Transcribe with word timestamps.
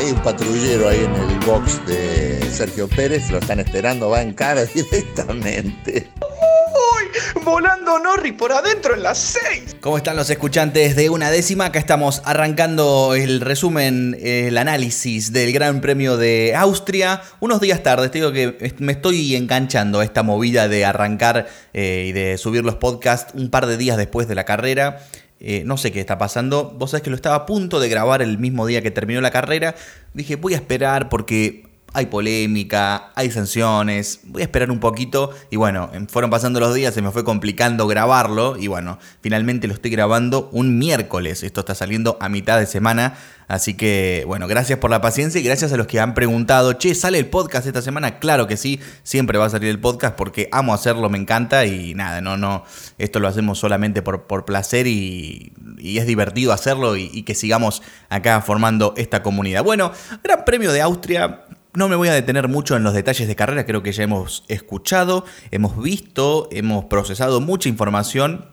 Hay 0.00 0.12
un 0.12 0.22
patrullero 0.22 0.88
ahí 0.88 1.04
en 1.04 1.14
el 1.14 1.38
box 1.40 1.86
de 1.86 2.40
Sergio 2.50 2.88
Pérez, 2.88 3.30
lo 3.30 3.36
están 3.36 3.60
esperando, 3.60 4.08
va 4.08 4.22
en 4.22 4.32
cara 4.32 4.64
directamente. 4.74 6.08
¡Uy! 6.22 7.42
Volando 7.44 7.98
Norris 7.98 8.32
por 8.32 8.50
adentro 8.50 8.94
en 8.94 9.02
las 9.02 9.18
6. 9.18 9.76
¿Cómo 9.82 9.98
están 9.98 10.16
los 10.16 10.30
escuchantes 10.30 10.96
de 10.96 11.10
una 11.10 11.30
décima? 11.30 11.66
Acá 11.66 11.78
estamos 11.78 12.22
arrancando 12.24 13.14
el 13.14 13.42
resumen, 13.42 14.16
el 14.22 14.56
análisis 14.56 15.34
del 15.34 15.52
Gran 15.52 15.82
Premio 15.82 16.16
de 16.16 16.54
Austria. 16.56 17.20
Unos 17.40 17.60
días 17.60 17.82
tarde, 17.82 18.08
te 18.08 18.20
digo 18.20 18.32
que 18.32 18.72
me 18.78 18.92
estoy 18.92 19.36
enganchando 19.36 20.00
a 20.00 20.04
esta 20.04 20.22
movida 20.22 20.68
de 20.68 20.86
arrancar 20.86 21.46
eh, 21.74 22.06
y 22.08 22.12
de 22.12 22.38
subir 22.38 22.64
los 22.64 22.76
podcasts 22.76 23.34
un 23.34 23.50
par 23.50 23.66
de 23.66 23.76
días 23.76 23.98
después 23.98 24.28
de 24.28 24.34
la 24.34 24.44
carrera. 24.44 25.02
Eh, 25.40 25.62
no 25.64 25.78
sé 25.78 25.90
qué 25.90 26.00
está 26.00 26.18
pasando. 26.18 26.76
Vos 26.78 26.90
sabés 26.90 27.02
que 27.02 27.10
lo 27.10 27.16
estaba 27.16 27.34
a 27.34 27.46
punto 27.46 27.80
de 27.80 27.88
grabar 27.88 28.20
el 28.20 28.38
mismo 28.38 28.66
día 28.66 28.82
que 28.82 28.90
terminó 28.90 29.20
la 29.22 29.30
carrera. 29.30 29.74
Dije, 30.12 30.36
voy 30.36 30.52
a 30.52 30.56
esperar 30.56 31.08
porque 31.08 31.69
hay 31.92 32.06
polémica, 32.06 33.10
hay 33.14 33.30
sanciones, 33.30 34.20
voy 34.24 34.42
a 34.42 34.44
esperar 34.44 34.70
un 34.70 34.78
poquito 34.78 35.30
y 35.50 35.56
bueno, 35.56 35.90
fueron 36.08 36.30
pasando 36.30 36.60
los 36.60 36.74
días, 36.74 36.94
se 36.94 37.02
me 37.02 37.10
fue 37.10 37.24
complicando 37.24 37.86
grabarlo 37.86 38.56
y 38.56 38.68
bueno, 38.68 38.98
finalmente 39.20 39.66
lo 39.66 39.74
estoy 39.74 39.90
grabando 39.90 40.48
un 40.52 40.78
miércoles, 40.78 41.42
esto 41.42 41.60
está 41.60 41.74
saliendo 41.74 42.16
a 42.20 42.28
mitad 42.28 42.58
de 42.60 42.66
semana, 42.66 43.14
así 43.48 43.74
que 43.74 44.22
bueno, 44.26 44.46
gracias 44.46 44.78
por 44.78 44.90
la 44.90 45.00
paciencia 45.00 45.40
y 45.40 45.44
gracias 45.44 45.72
a 45.72 45.76
los 45.76 45.88
que 45.88 45.98
han 45.98 46.14
preguntado, 46.14 46.74
che, 46.74 46.94
¿sale 46.94 47.18
el 47.18 47.26
podcast 47.26 47.66
esta 47.66 47.82
semana? 47.82 48.20
Claro 48.20 48.46
que 48.46 48.56
sí, 48.56 48.80
siempre 49.02 49.38
va 49.38 49.46
a 49.46 49.50
salir 49.50 49.68
el 49.68 49.80
podcast 49.80 50.14
porque 50.14 50.48
amo 50.52 50.74
hacerlo, 50.74 51.10
me 51.10 51.18
encanta 51.18 51.66
y 51.66 51.94
nada, 51.94 52.20
no, 52.20 52.36
no, 52.36 52.64
esto 52.98 53.18
lo 53.18 53.26
hacemos 53.26 53.58
solamente 53.58 54.02
por, 54.02 54.44
placer 54.44 54.86
y, 54.86 55.52
es 55.82 56.06
divertido 56.06 56.52
hacerlo 56.52 56.96
y, 56.96 57.10
y 57.12 57.24
que 57.24 57.34
sigamos 57.34 57.82
acá 58.08 58.40
formando 58.42 58.94
esta 58.96 59.22
comunidad. 59.22 59.64
Bueno, 59.64 59.92
Gran 60.22 60.44
Premio 60.44 60.72
de 60.72 60.80
Austria, 60.80 61.44
no 61.74 61.88
me 61.88 61.96
voy 61.96 62.08
a 62.08 62.14
detener 62.14 62.48
mucho 62.48 62.76
en 62.76 62.82
los 62.82 62.94
detalles 62.94 63.28
de 63.28 63.36
carrera, 63.36 63.66
creo 63.66 63.82
que 63.82 63.92
ya 63.92 64.02
hemos 64.02 64.44
escuchado, 64.48 65.24
hemos 65.50 65.80
visto, 65.80 66.48
hemos 66.50 66.86
procesado 66.86 67.40
mucha 67.40 67.68
información, 67.68 68.46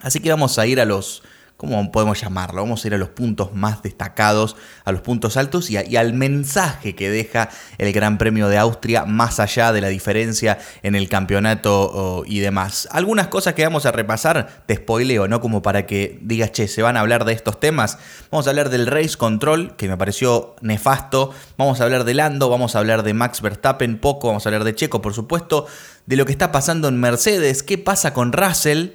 así 0.00 0.20
que 0.20 0.30
vamos 0.30 0.58
a 0.58 0.66
ir 0.66 0.80
a 0.80 0.84
los 0.84 1.22
¿cómo 1.58 1.90
podemos 1.90 2.20
llamarlo? 2.20 2.62
Vamos 2.62 2.84
a 2.84 2.86
ir 2.86 2.94
a 2.94 2.98
los 2.98 3.08
puntos 3.08 3.52
más 3.52 3.82
destacados, 3.82 4.56
a 4.84 4.92
los 4.92 5.00
puntos 5.00 5.36
altos 5.36 5.70
y, 5.70 5.96
al 5.96 6.14
mensaje 6.14 6.94
que 6.94 7.10
deja 7.10 7.50
el 7.78 7.92
Gran 7.92 8.16
Premio 8.16 8.48
de 8.48 8.56
Austria 8.56 9.04
más 9.04 9.40
allá 9.40 9.72
de 9.72 9.80
la 9.80 9.88
diferencia 9.88 10.58
en 10.84 10.94
el 10.94 11.08
campeonato 11.08 12.22
y 12.26 12.38
demás. 12.38 12.88
Algunas 12.92 13.26
cosas 13.26 13.54
que 13.54 13.64
vamos 13.64 13.86
a 13.86 13.92
repasar, 13.92 14.62
te 14.66 14.76
spoileo, 14.76 15.26
¿no? 15.26 15.40
Como 15.40 15.60
para 15.60 15.84
que 15.84 16.20
digas, 16.22 16.52
che, 16.52 16.68
se 16.68 16.80
van 16.80 16.96
a 16.96 17.00
hablar 17.00 17.24
de 17.24 17.32
estos 17.32 17.58
temas. 17.58 17.98
Vamos 18.30 18.46
a 18.46 18.50
hablar 18.50 18.70
del 18.70 18.86
Race 18.86 19.16
Control, 19.16 19.74
que 19.74 19.88
me 19.88 19.96
pareció 19.96 20.54
nefasto. 20.60 21.34
Vamos 21.56 21.80
a 21.80 21.84
hablar 21.84 22.04
de 22.04 22.14
Lando, 22.14 22.48
vamos 22.48 22.76
a 22.76 22.78
hablar 22.78 23.02
de 23.02 23.14
Max 23.14 23.42
Verstappen, 23.42 23.98
poco, 23.98 24.28
vamos 24.28 24.46
a 24.46 24.48
hablar 24.48 24.62
de 24.62 24.76
Checo, 24.76 25.02
por 25.02 25.12
supuesto, 25.12 25.66
de 26.06 26.14
lo 26.14 26.24
que 26.24 26.30
está 26.30 26.52
pasando 26.52 26.86
en 26.86 27.00
Mercedes, 27.00 27.64
qué 27.64 27.78
pasa 27.78 28.14
con 28.14 28.32
Russell 28.32 28.90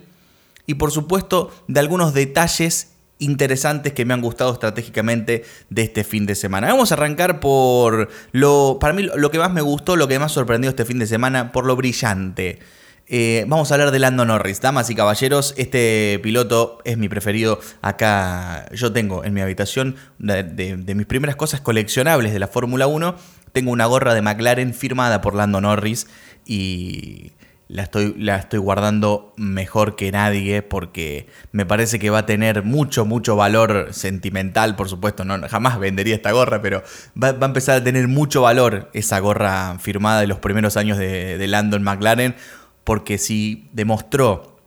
y 0.65 0.75
por 0.75 0.91
supuesto 0.91 1.51
de 1.67 1.79
algunos 1.79 2.13
detalles 2.13 2.93
interesantes 3.19 3.93
que 3.93 4.05
me 4.05 4.13
han 4.13 4.21
gustado 4.21 4.53
estratégicamente 4.53 5.43
de 5.69 5.81
este 5.83 6.03
fin 6.03 6.25
de 6.25 6.35
semana. 6.35 6.67
Vamos 6.67 6.91
a 6.91 6.95
arrancar 6.95 7.39
por 7.39 8.09
lo, 8.31 8.77
para 8.79 8.93
mí 8.93 9.03
lo 9.03 9.31
que 9.31 9.39
más 9.39 9.51
me 9.51 9.61
gustó, 9.61 9.95
lo 9.95 10.07
que 10.07 10.19
más 10.19 10.31
sorprendió 10.31 10.69
este 10.69 10.85
fin 10.85 10.99
de 10.99 11.07
semana, 11.07 11.51
por 11.51 11.65
lo 11.65 11.75
brillante. 11.75 12.59
Eh, 13.07 13.45
vamos 13.47 13.69
a 13.69 13.75
hablar 13.75 13.91
de 13.91 13.99
Lando 13.99 14.25
Norris, 14.25 14.61
damas 14.61 14.89
y 14.89 14.95
caballeros. 14.95 15.53
Este 15.57 16.19
piloto 16.23 16.79
es 16.85 16.97
mi 16.97 17.09
preferido. 17.09 17.59
Acá 17.81 18.69
yo 18.73 18.91
tengo 18.93 19.23
en 19.23 19.33
mi 19.33 19.41
habitación 19.41 19.95
de, 20.19 20.43
de 20.43 20.95
mis 20.95 21.05
primeras 21.05 21.35
cosas 21.35 21.61
coleccionables 21.61 22.33
de 22.33 22.39
la 22.39 22.47
Fórmula 22.47 22.87
1. 22.87 23.15
Tengo 23.51 23.71
una 23.71 23.85
gorra 23.85 24.13
de 24.13 24.21
McLaren 24.21 24.73
firmada 24.73 25.21
por 25.21 25.35
Lando 25.35 25.61
Norris 25.61 26.07
y 26.45 27.33
la 27.67 27.83
estoy, 27.83 28.13
la 28.17 28.35
estoy 28.35 28.59
guardando 28.59 29.33
mejor 29.37 29.95
que 29.95 30.11
nadie 30.11 30.61
porque 30.61 31.27
me 31.51 31.65
parece 31.65 31.97
que 31.97 32.09
va 32.09 32.19
a 32.19 32.25
tener 32.25 32.63
mucho, 32.63 33.05
mucho 33.05 33.35
valor 33.35 33.89
sentimental, 33.91 34.75
por 34.75 34.89
supuesto, 34.89 35.23
no, 35.25 35.39
jamás 35.47 35.79
vendería 35.79 36.15
esta 36.15 36.31
gorra, 36.31 36.61
pero 36.61 36.83
va, 37.21 37.29
a 37.29 37.45
empezar 37.45 37.77
a 37.77 37.83
tener 37.83 38.07
mucho 38.07 38.41
valor 38.41 38.89
esa 38.93 39.19
gorra 39.19 39.79
firmada 39.79 40.21
de 40.21 40.27
los 40.27 40.39
primeros 40.39 40.77
años 40.77 40.97
de, 40.97 41.37
de 41.37 41.47
Landon 41.47 41.83
McLaren, 41.83 42.35
porque 42.83 43.17
si 43.17 43.69
demostró 43.71 44.57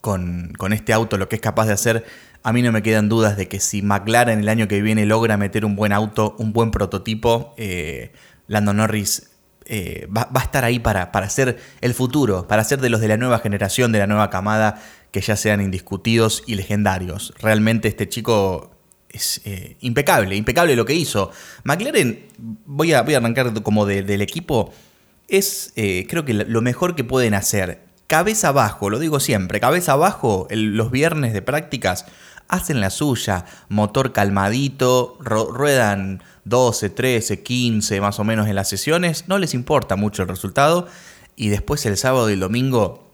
con, 0.00 0.52
con 0.56 0.72
este 0.72 0.92
auto 0.92 1.18
lo 1.18 1.28
que 1.28 1.36
es 1.36 1.42
capaz 1.42 1.66
de 1.66 1.74
hacer, 1.74 2.04
a 2.42 2.52
mí 2.52 2.62
no 2.62 2.72
me 2.72 2.82
quedan 2.82 3.08
dudas 3.08 3.36
de 3.36 3.48
que 3.48 3.60
si 3.60 3.82
McLaren 3.82 4.40
el 4.40 4.48
año 4.48 4.68
que 4.68 4.80
viene 4.80 5.04
logra 5.04 5.36
meter 5.36 5.64
un 5.64 5.76
buen 5.76 5.92
auto, 5.92 6.34
un 6.38 6.52
buen 6.52 6.70
prototipo, 6.70 7.54
eh, 7.56 8.12
Landon 8.46 8.78
Norris 8.78 9.35
eh, 9.68 10.06
va, 10.16 10.28
a 10.32 10.42
estar 10.42 10.64
ahí 10.64 10.78
para, 10.78 11.10
para 11.10 11.28
ser 11.28 11.58
el 11.80 11.92
futuro, 11.92 12.46
para 12.46 12.62
ser 12.62 12.80
de 12.80 12.88
los 12.88 13.00
de 13.00 13.08
la 13.08 13.16
nueva 13.16 13.40
generación, 13.40 13.90
de 13.90 13.98
la 13.98 14.06
nueva 14.06 14.30
camada, 14.30 14.80
que 15.10 15.20
ya 15.20 15.34
sean 15.34 15.60
indiscutidos 15.60 16.44
y 16.46 16.54
legendarios. 16.54 17.34
Realmente 17.40 17.88
este 17.88 18.08
chico 18.08 18.70
es 19.08 19.40
eh, 19.44 19.76
impecable, 19.80 20.36
impecable 20.36 20.76
lo 20.76 20.84
que 20.84 20.94
hizo. 20.94 21.30
McLaren, 21.64 22.26
voy 22.38 22.92
a, 22.92 23.02
voy 23.02 23.14
a 23.14 23.18
arrancar 23.18 23.60
como 23.62 23.86
del 23.86 24.22
equipo, 24.22 24.72
es 25.28 25.72
eh, 25.74 26.06
creo 26.08 26.24
que 26.24 26.34
lo 26.34 26.62
mejor 26.62 26.94
que 26.94 27.04
pueden 27.04 27.34
hacer. 27.34 27.80
Cabeza 28.06 28.48
abajo, 28.48 28.88
lo 28.88 29.00
digo 29.00 29.18
siempre, 29.18 29.58
cabeza 29.58 29.92
abajo 29.92 30.46
los 30.50 30.92
viernes 30.92 31.32
de 31.32 31.42
prácticas, 31.42 32.06
hacen 32.46 32.80
la 32.80 32.90
suya, 32.90 33.46
motor 33.68 34.12
calmadito, 34.12 35.18
ruedan 35.18 36.22
12, 36.46 36.90
13, 36.90 37.42
15 37.42 38.00
más 38.00 38.18
o 38.20 38.24
menos 38.24 38.48
en 38.48 38.54
las 38.54 38.68
sesiones, 38.68 39.24
no 39.26 39.38
les 39.38 39.52
importa 39.52 39.96
mucho 39.96 40.22
el 40.22 40.28
resultado. 40.28 40.86
Y 41.34 41.48
después 41.48 41.84
el 41.84 41.96
sábado 41.96 42.30
y 42.30 42.34
el 42.34 42.40
domingo, 42.40 43.10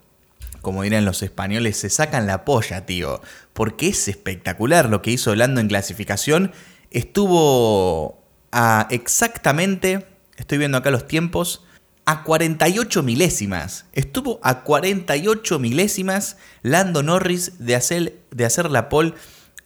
como 0.61 0.83
dirán 0.83 1.05
los 1.05 1.23
españoles, 1.23 1.79
se 1.79 1.91
sacan 1.91 2.27
la 2.27 2.45
polla, 2.45 2.87
tío, 2.87 3.21
porque 3.53 3.89
es 3.89 4.07
espectacular 4.07 4.89
lo 4.89 5.03
que 5.03 5.11
hizo 5.11 5.35
Lando 5.35 5.61
en 5.61 5.69
clasificación, 5.69 6.53
estuvo 6.91 8.23
a 8.53 8.87
exactamente, 8.91 10.07
estoy 10.37 10.59
viendo 10.59 10.79
acá 10.79 10.91
los 10.91 11.09
tiempos, 11.09 11.65
a 12.05 12.25
48 12.25 13.03
milésimas. 13.03 13.87
Estuvo 13.93 14.41
a 14.43 14.63
48 14.63 15.59
milésimas 15.59 16.37
Lando 16.63 17.03
Norris 17.03 17.65
de 17.65 17.77
hacer, 17.77 18.19
de 18.31 18.45
hacer 18.45 18.71
la 18.71 18.89
pole 18.89 19.15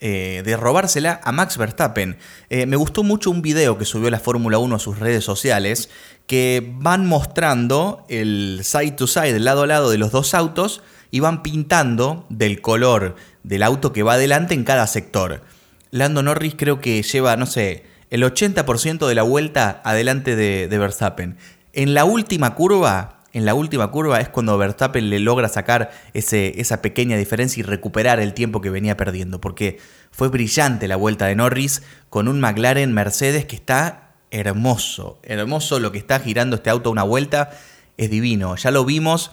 eh, 0.01 0.43
de 0.45 0.57
robársela 0.57 1.21
a 1.25 1.33
Max 1.33 1.57
Verstappen. 1.57 2.19
Eh, 2.51 2.67
me 2.67 2.77
gustó 2.77 3.03
mucho 3.03 3.31
un 3.31 3.41
video 3.41 3.79
que 3.79 3.85
subió 3.85 4.11
la 4.11 4.21
Fórmula 4.21 4.59
1 4.59 4.77
a 4.77 4.79
sus 4.79 4.99
redes 4.99 5.25
sociales 5.25 5.89
que 6.27 6.75
van 6.79 7.07
mostrando 7.07 8.05
el 8.09 8.61
side 8.63 8.93
to 8.93 9.07
side, 9.07 9.39
lado 9.41 9.63
a 9.63 9.67
lado 9.67 9.91
de 9.91 9.99
los 9.99 10.13
dos 10.13 10.35
autos 10.35 10.83
y 11.11 11.21
van 11.21 11.43
pintando 11.43 12.27
del 12.29 12.61
color 12.61 13.17
del 13.43 13.63
auto 13.63 13.93
que 13.93 14.03
va 14.03 14.15
adelante 14.15 14.55
en 14.55 14.65
cada 14.65 14.87
sector. 14.87 15.43
Lando 15.91 16.23
Norris 16.23 16.55
creo 16.57 16.81
que 16.81 17.03
lleva, 17.03 17.37
no 17.37 17.47
sé, 17.47 17.85
el 18.11 18.23
80% 18.23 19.07
de 19.07 19.15
la 19.15 19.23
vuelta 19.23 19.81
adelante 19.85 20.37
de, 20.37 20.69
de 20.69 20.79
Verstappen. 20.79 21.39
En 21.73 21.95
la 21.95 22.05
última 22.05 22.55
curva 22.55 23.16
en 23.37 23.45
la 23.45 23.53
última 23.53 23.91
curva 23.91 24.19
es 24.19 24.31
cuando 24.31 24.57
Verstappen 24.57 25.11
le 25.11 25.21
logra 25.21 25.51
sacar 25.51 25.91
ese, 26.15 26.59
esa 26.59 26.81
pequeña 26.81 27.19
diferencia 27.19 27.61
y 27.61 27.65
recuperar 27.65 28.19
el 28.19 28.33
tiempo 28.33 28.63
que 28.63 28.71
venía 28.71 28.97
perdiendo, 28.97 29.43
porque 29.43 29.79
fue 30.11 30.29
brillante 30.29 30.89
la 30.89 30.97
vuelta 30.97 31.27
de 31.27 31.35
Norris 31.35 31.83
con 32.09 32.29
un 32.29 32.41
McLaren 32.41 32.95
Mercedes 32.95 33.45
que 33.45 33.55
está 33.55 34.15
hermoso, 34.31 35.19
hermoso 35.23 35.81
lo 35.81 35.93
que 35.93 35.99
está 35.99 36.19
girando 36.19 36.57
este 36.57 36.71
auto 36.71 36.91
una 36.91 37.03
vuelta, 37.03 37.51
es 37.99 38.09
divino, 38.09 38.57
ya 38.57 38.71
lo 38.71 38.87
vimos, 38.87 39.33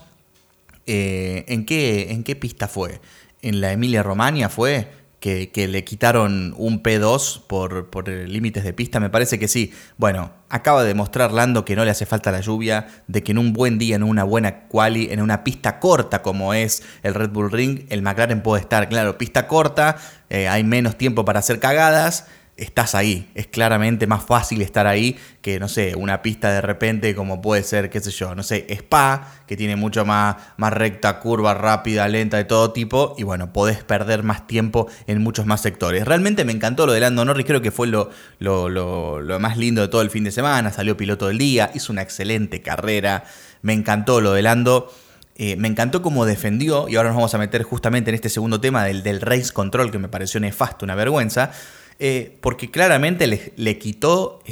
eh, 0.86 1.46
¿en, 1.48 1.64
qué, 1.64 2.10
¿en 2.10 2.24
qué 2.24 2.36
pista 2.36 2.68
fue? 2.68 3.00
¿En 3.40 3.62
la 3.62 3.72
Emilia 3.72 4.02
Romagna 4.02 4.50
fue? 4.50 4.86
Que, 5.24 5.68
le 5.68 5.84
quitaron 5.84 6.54
un 6.58 6.82
P2 6.82 7.46
por, 7.46 7.88
por 7.88 8.08
límites 8.08 8.62
de 8.62 8.74
pista, 8.74 9.00
me 9.00 9.08
parece 9.08 9.38
que 9.38 9.48
sí. 9.48 9.72
Bueno, 9.96 10.32
acaba 10.50 10.82
de 10.82 10.88
demostrar 10.88 11.32
Lando 11.32 11.64
que 11.64 11.74
no 11.76 11.84
le 11.86 11.90
hace 11.90 12.04
falta 12.04 12.30
la 12.30 12.40
lluvia, 12.40 12.88
de 13.06 13.22
que 13.22 13.32
en 13.32 13.38
un 13.38 13.54
buen 13.54 13.78
día, 13.78 13.96
en 13.96 14.02
una 14.02 14.22
buena 14.22 14.68
quali, 14.68 15.08
en 15.10 15.22
una 15.22 15.42
pista 15.42 15.80
corta 15.80 16.20
como 16.20 16.52
es 16.52 16.82
el 17.02 17.14
Red 17.14 17.30
Bull 17.30 17.50
Ring, 17.50 17.86
el 17.88 18.02
McLaren 18.02 18.42
puede 18.42 18.60
estar, 18.60 18.86
claro, 18.90 19.16
pista 19.16 19.46
corta, 19.46 19.96
eh, 20.28 20.46
hay 20.46 20.62
menos 20.62 20.98
tiempo 20.98 21.24
para 21.24 21.38
hacer 21.38 21.58
cagadas 21.58 22.26
estás 22.56 22.94
ahí. 22.94 23.30
Es 23.34 23.46
claramente 23.48 24.06
más 24.06 24.24
fácil 24.24 24.62
estar 24.62 24.86
ahí 24.86 25.16
que, 25.42 25.58
no 25.58 25.68
sé, 25.68 25.94
una 25.96 26.22
pista 26.22 26.52
de 26.52 26.60
repente 26.60 27.14
como 27.14 27.40
puede 27.40 27.62
ser, 27.62 27.90
qué 27.90 28.00
sé 28.00 28.10
yo, 28.10 28.34
no 28.34 28.42
sé, 28.42 28.66
Spa, 28.70 29.32
que 29.46 29.56
tiene 29.56 29.76
mucho 29.76 30.04
más, 30.04 30.36
más 30.56 30.72
recta, 30.72 31.18
curva, 31.20 31.54
rápida, 31.54 32.06
lenta, 32.08 32.36
de 32.36 32.44
todo 32.44 32.72
tipo, 32.72 33.14
y 33.18 33.24
bueno, 33.24 33.52
podés 33.52 33.82
perder 33.82 34.22
más 34.22 34.46
tiempo 34.46 34.88
en 35.06 35.22
muchos 35.22 35.46
más 35.46 35.60
sectores. 35.60 36.04
Realmente 36.04 36.44
me 36.44 36.52
encantó 36.52 36.86
lo 36.86 36.92
de 36.92 37.00
Lando 37.00 37.24
Norris, 37.24 37.46
creo 37.46 37.60
que 37.60 37.70
fue 37.70 37.88
lo, 37.88 38.10
lo, 38.38 38.68
lo, 38.68 39.40
más 39.40 39.56
lindo 39.56 39.82
de 39.82 39.88
todo 39.88 40.02
el 40.02 40.10
fin 40.10 40.24
de 40.24 40.30
semana, 40.30 40.72
salió 40.72 40.96
piloto 40.96 41.28
del 41.28 41.38
día, 41.38 41.70
hizo 41.74 41.92
una 41.92 42.02
excelente 42.02 42.62
carrera, 42.62 43.24
me 43.62 43.72
encantó 43.72 44.20
lo 44.20 44.32
de 44.32 44.42
Lando. 44.42 44.92
Eh, 45.36 45.56
me 45.56 45.66
encantó 45.66 46.00
cómo 46.00 46.26
defendió, 46.26 46.88
y 46.88 46.94
ahora 46.94 47.08
nos 47.08 47.16
vamos 47.16 47.34
a 47.34 47.38
meter 47.38 47.64
justamente 47.64 48.08
en 48.10 48.14
este 48.14 48.28
segundo 48.28 48.60
tema 48.60 48.84
del, 48.84 49.02
del 49.02 49.20
race 49.20 49.52
control, 49.52 49.90
que 49.90 49.98
me 49.98 50.06
pareció 50.06 50.38
nefasto, 50.38 50.84
una 50.84 50.94
vergüenza. 50.94 51.50
Eh, 51.98 52.36
porque 52.40 52.70
claramente 52.70 53.26
le, 53.56 53.78
quitó 53.78 54.42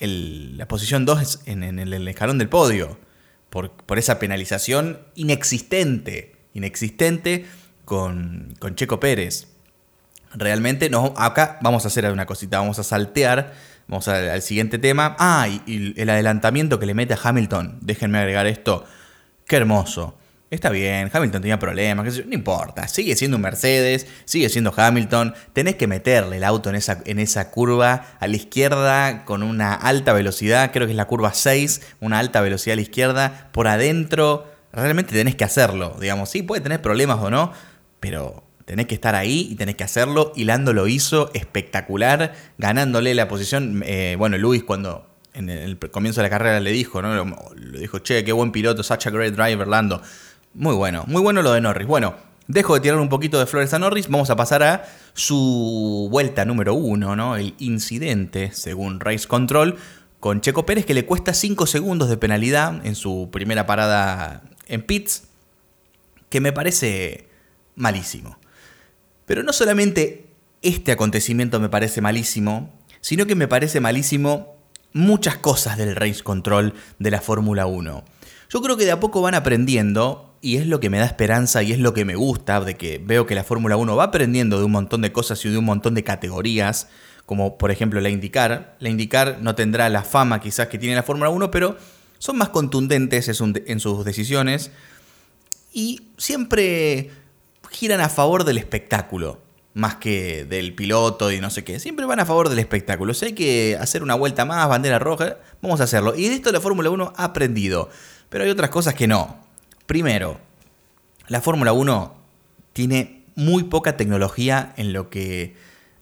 la 0.00 0.68
posición 0.68 1.04
2 1.04 1.40
en, 1.46 1.78
el 1.78 2.08
escalón 2.08 2.38
del 2.38 2.48
podio, 2.48 2.98
por, 3.50 3.98
esa 3.98 4.18
penalización 4.18 5.00
inexistente, 5.14 6.36
inexistente 6.54 7.46
con, 7.84 8.54
Checo 8.74 9.00
Pérez. 9.00 9.48
Realmente, 10.34 10.90
no, 10.90 11.14
acá 11.16 11.58
vamos 11.62 11.84
a 11.84 11.88
hacer 11.88 12.10
una 12.10 12.26
cosita, 12.26 12.58
vamos 12.58 12.78
a 12.78 12.82
saltear, 12.82 13.54
vamos 13.88 14.08
al, 14.08 14.42
siguiente 14.42 14.78
tema. 14.78 15.16
Ah, 15.18 15.48
y 15.48 15.94
el 16.00 16.10
adelantamiento 16.10 16.78
que 16.78 16.86
le 16.86 16.94
mete 16.94 17.14
a 17.14 17.18
Hamilton, 17.22 17.78
déjenme 17.80 18.18
agregar 18.18 18.46
esto, 18.46 18.84
qué 19.46 19.56
hermoso. 19.56 20.18
Está 20.48 20.70
bien, 20.70 21.10
Hamilton 21.12 21.42
tenía 21.42 21.58
problemas, 21.58 22.24
no 22.24 22.32
importa, 22.32 22.86
sigue 22.86 23.16
siendo 23.16 23.36
un 23.36 23.42
Mercedes, 23.42 24.06
sigue 24.26 24.48
siendo 24.48 24.72
Hamilton, 24.76 25.34
tenés 25.52 25.74
que 25.74 25.88
meterle 25.88 26.36
el 26.36 26.44
auto 26.44 26.70
en 26.70 26.76
esa, 26.76 27.02
en 27.04 27.18
esa 27.18 27.50
curva 27.50 28.16
a 28.20 28.28
la 28.28 28.36
izquierda 28.36 29.24
con 29.24 29.42
una 29.42 29.74
alta 29.74 30.12
velocidad, 30.12 30.70
creo 30.72 30.86
que 30.86 30.92
es 30.92 30.96
la 30.96 31.06
curva 31.06 31.34
6, 31.34 31.80
una 31.98 32.20
alta 32.20 32.42
velocidad 32.42 32.74
a 32.74 32.76
la 32.76 32.82
izquierda, 32.82 33.48
por 33.50 33.66
adentro, 33.66 34.46
realmente 34.72 35.12
tenés 35.14 35.34
que 35.34 35.42
hacerlo, 35.42 35.96
digamos, 36.00 36.30
sí, 36.30 36.44
puede 36.44 36.60
tener 36.60 36.80
problemas 36.80 37.18
o 37.18 37.28
no, 37.28 37.52
pero 37.98 38.44
tenés 38.66 38.86
que 38.86 38.94
estar 38.94 39.16
ahí 39.16 39.48
y 39.50 39.56
tenés 39.56 39.74
que 39.74 39.82
hacerlo, 39.82 40.32
y 40.36 40.44
Lando 40.44 40.72
lo 40.72 40.86
hizo 40.86 41.28
espectacular, 41.34 42.34
ganándole 42.56 43.16
la 43.16 43.26
posición, 43.26 43.82
eh, 43.84 44.14
bueno, 44.16 44.38
Luis 44.38 44.62
cuando 44.62 45.08
en 45.34 45.50
el 45.50 45.78
comienzo 45.78 46.20
de 46.20 46.28
la 46.28 46.30
carrera 46.30 46.60
le 46.60 46.70
dijo, 46.70 47.02
¿no? 47.02 47.26
Le 47.56 47.78
dijo, 47.78 47.98
che, 47.98 48.24
qué 48.24 48.32
buen 48.32 48.52
piloto, 48.52 48.82
such 48.82 49.06
a 49.06 49.10
great 49.10 49.34
driver, 49.34 49.68
Lando. 49.68 50.00
Muy 50.58 50.74
bueno, 50.74 51.04
muy 51.06 51.20
bueno 51.20 51.42
lo 51.42 51.52
de 51.52 51.60
Norris. 51.60 51.86
Bueno, 51.86 52.14
dejo 52.48 52.72
de 52.72 52.80
tirar 52.80 52.98
un 52.98 53.10
poquito 53.10 53.38
de 53.38 53.44
flores 53.44 53.74
a 53.74 53.78
Norris, 53.78 54.08
vamos 54.08 54.30
a 54.30 54.36
pasar 54.36 54.62
a 54.62 54.86
su 55.12 56.08
vuelta 56.10 56.46
número 56.46 56.72
uno, 56.72 57.14
¿no? 57.14 57.36
El 57.36 57.54
incidente, 57.58 58.52
según 58.52 58.98
Race 59.00 59.28
Control, 59.28 59.76
con 60.18 60.40
Checo 60.40 60.64
Pérez, 60.64 60.86
que 60.86 60.94
le 60.94 61.04
cuesta 61.04 61.34
5 61.34 61.66
segundos 61.66 62.08
de 62.08 62.16
penalidad 62.16 62.86
en 62.86 62.94
su 62.94 63.28
primera 63.30 63.66
parada 63.66 64.44
en 64.66 64.80
pits, 64.80 65.24
que 66.30 66.40
me 66.40 66.54
parece 66.54 67.28
malísimo. 67.74 68.38
Pero 69.26 69.42
no 69.42 69.52
solamente 69.52 70.30
este 70.62 70.90
acontecimiento 70.90 71.60
me 71.60 71.68
parece 71.68 72.00
malísimo, 72.00 72.72
sino 73.02 73.26
que 73.26 73.34
me 73.34 73.46
parece 73.46 73.80
malísimo 73.80 74.56
muchas 74.94 75.36
cosas 75.36 75.76
del 75.76 75.94
Race 75.94 76.22
Control 76.22 76.72
de 76.98 77.10
la 77.10 77.20
Fórmula 77.20 77.66
1. 77.66 78.04
Yo 78.48 78.62
creo 78.62 78.78
que 78.78 78.86
de 78.86 78.92
a 78.92 79.00
poco 79.00 79.20
van 79.20 79.34
aprendiendo 79.34 80.25
y 80.40 80.56
es 80.56 80.66
lo 80.66 80.80
que 80.80 80.90
me 80.90 80.98
da 80.98 81.06
esperanza 81.06 81.62
y 81.62 81.72
es 81.72 81.78
lo 81.78 81.94
que 81.94 82.04
me 82.04 82.14
gusta, 82.14 82.60
de 82.60 82.76
que 82.76 83.00
veo 83.02 83.26
que 83.26 83.34
la 83.34 83.44
Fórmula 83.44 83.76
1 83.76 83.96
va 83.96 84.04
aprendiendo 84.04 84.58
de 84.58 84.64
un 84.64 84.72
montón 84.72 85.02
de 85.02 85.12
cosas 85.12 85.44
y 85.44 85.50
de 85.50 85.58
un 85.58 85.64
montón 85.64 85.94
de 85.94 86.04
categorías, 86.04 86.88
como 87.24 87.58
por 87.58 87.70
ejemplo 87.70 88.00
la 88.00 88.08
IndyCar. 88.08 88.76
La 88.78 88.88
IndyCar 88.88 89.38
no 89.40 89.54
tendrá 89.54 89.88
la 89.88 90.02
fama 90.02 90.40
quizás 90.40 90.68
que 90.68 90.78
tiene 90.78 90.94
la 90.94 91.02
Fórmula 91.02 91.30
1, 91.30 91.50
pero 91.50 91.76
son 92.18 92.38
más 92.38 92.50
contundentes 92.50 93.28
en 93.28 93.80
sus 93.80 94.04
decisiones 94.04 94.70
y 95.72 96.08
siempre 96.16 97.10
giran 97.70 98.00
a 98.00 98.08
favor 98.08 98.44
del 98.44 98.58
espectáculo 98.58 99.46
más 99.76 99.96
que 99.96 100.46
del 100.46 100.74
piloto 100.74 101.30
y 101.30 101.38
no 101.38 101.50
sé 101.50 101.62
qué. 101.62 101.78
Siempre 101.78 102.06
van 102.06 102.18
a 102.18 102.24
favor 102.24 102.48
del 102.48 102.58
espectáculo. 102.58 103.12
Si 103.12 103.26
hay 103.26 103.32
que 103.34 103.76
hacer 103.78 104.02
una 104.02 104.14
vuelta 104.14 104.46
más, 104.46 104.66
bandera 104.70 104.98
roja, 104.98 105.36
vamos 105.60 105.82
a 105.82 105.84
hacerlo. 105.84 106.14
Y 106.16 106.30
de 106.30 106.34
esto 106.34 106.50
la 106.50 106.62
Fórmula 106.62 106.88
1 106.88 107.12
ha 107.14 107.24
aprendido. 107.24 107.90
Pero 108.30 108.44
hay 108.44 108.50
otras 108.50 108.70
cosas 108.70 108.94
que 108.94 109.06
no. 109.06 109.45
Primero, 109.86 110.40
la 111.28 111.40
Fórmula 111.40 111.72
1 111.72 112.14
tiene 112.72 113.24
muy 113.36 113.64
poca 113.64 113.96
tecnología 113.96 114.72
en 114.76 114.92
lo 114.92 115.10
que 115.10 115.54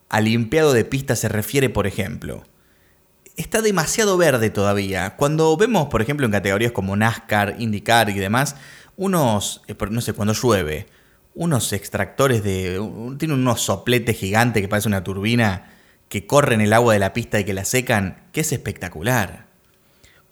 al 0.08 0.24
limpiado 0.24 0.72
de 0.72 0.84
pista 0.84 1.16
se 1.16 1.28
refiere, 1.28 1.68
por 1.68 1.86
ejemplo. 1.86 2.44
Está 3.36 3.62
demasiado 3.62 4.16
verde 4.16 4.50
todavía. 4.50 5.16
Cuando 5.16 5.56
vemos, 5.56 5.88
por 5.88 6.00
ejemplo, 6.00 6.24
en 6.24 6.32
categorías 6.32 6.72
como 6.72 6.96
NASCAR, 6.96 7.56
IndyCar 7.58 8.10
y 8.10 8.14
demás, 8.14 8.56
unos, 8.96 9.62
eh, 9.66 9.74
no 9.90 10.00
sé, 10.00 10.12
cuando 10.12 10.34
llueve, 10.34 10.86
unos 11.34 11.72
extractores 11.72 12.44
de... 12.44 12.80
Tiene 13.18 13.34
unos 13.34 13.60
sopletes 13.62 14.16
gigantes 14.16 14.62
que 14.62 14.68
parece 14.68 14.88
una 14.88 15.02
turbina 15.02 15.72
que 16.08 16.26
corren 16.26 16.60
el 16.60 16.72
agua 16.72 16.92
de 16.92 17.00
la 17.00 17.12
pista 17.12 17.40
y 17.40 17.44
que 17.44 17.54
la 17.54 17.64
secan, 17.64 18.22
que 18.32 18.42
es 18.42 18.52
espectacular. 18.52 19.43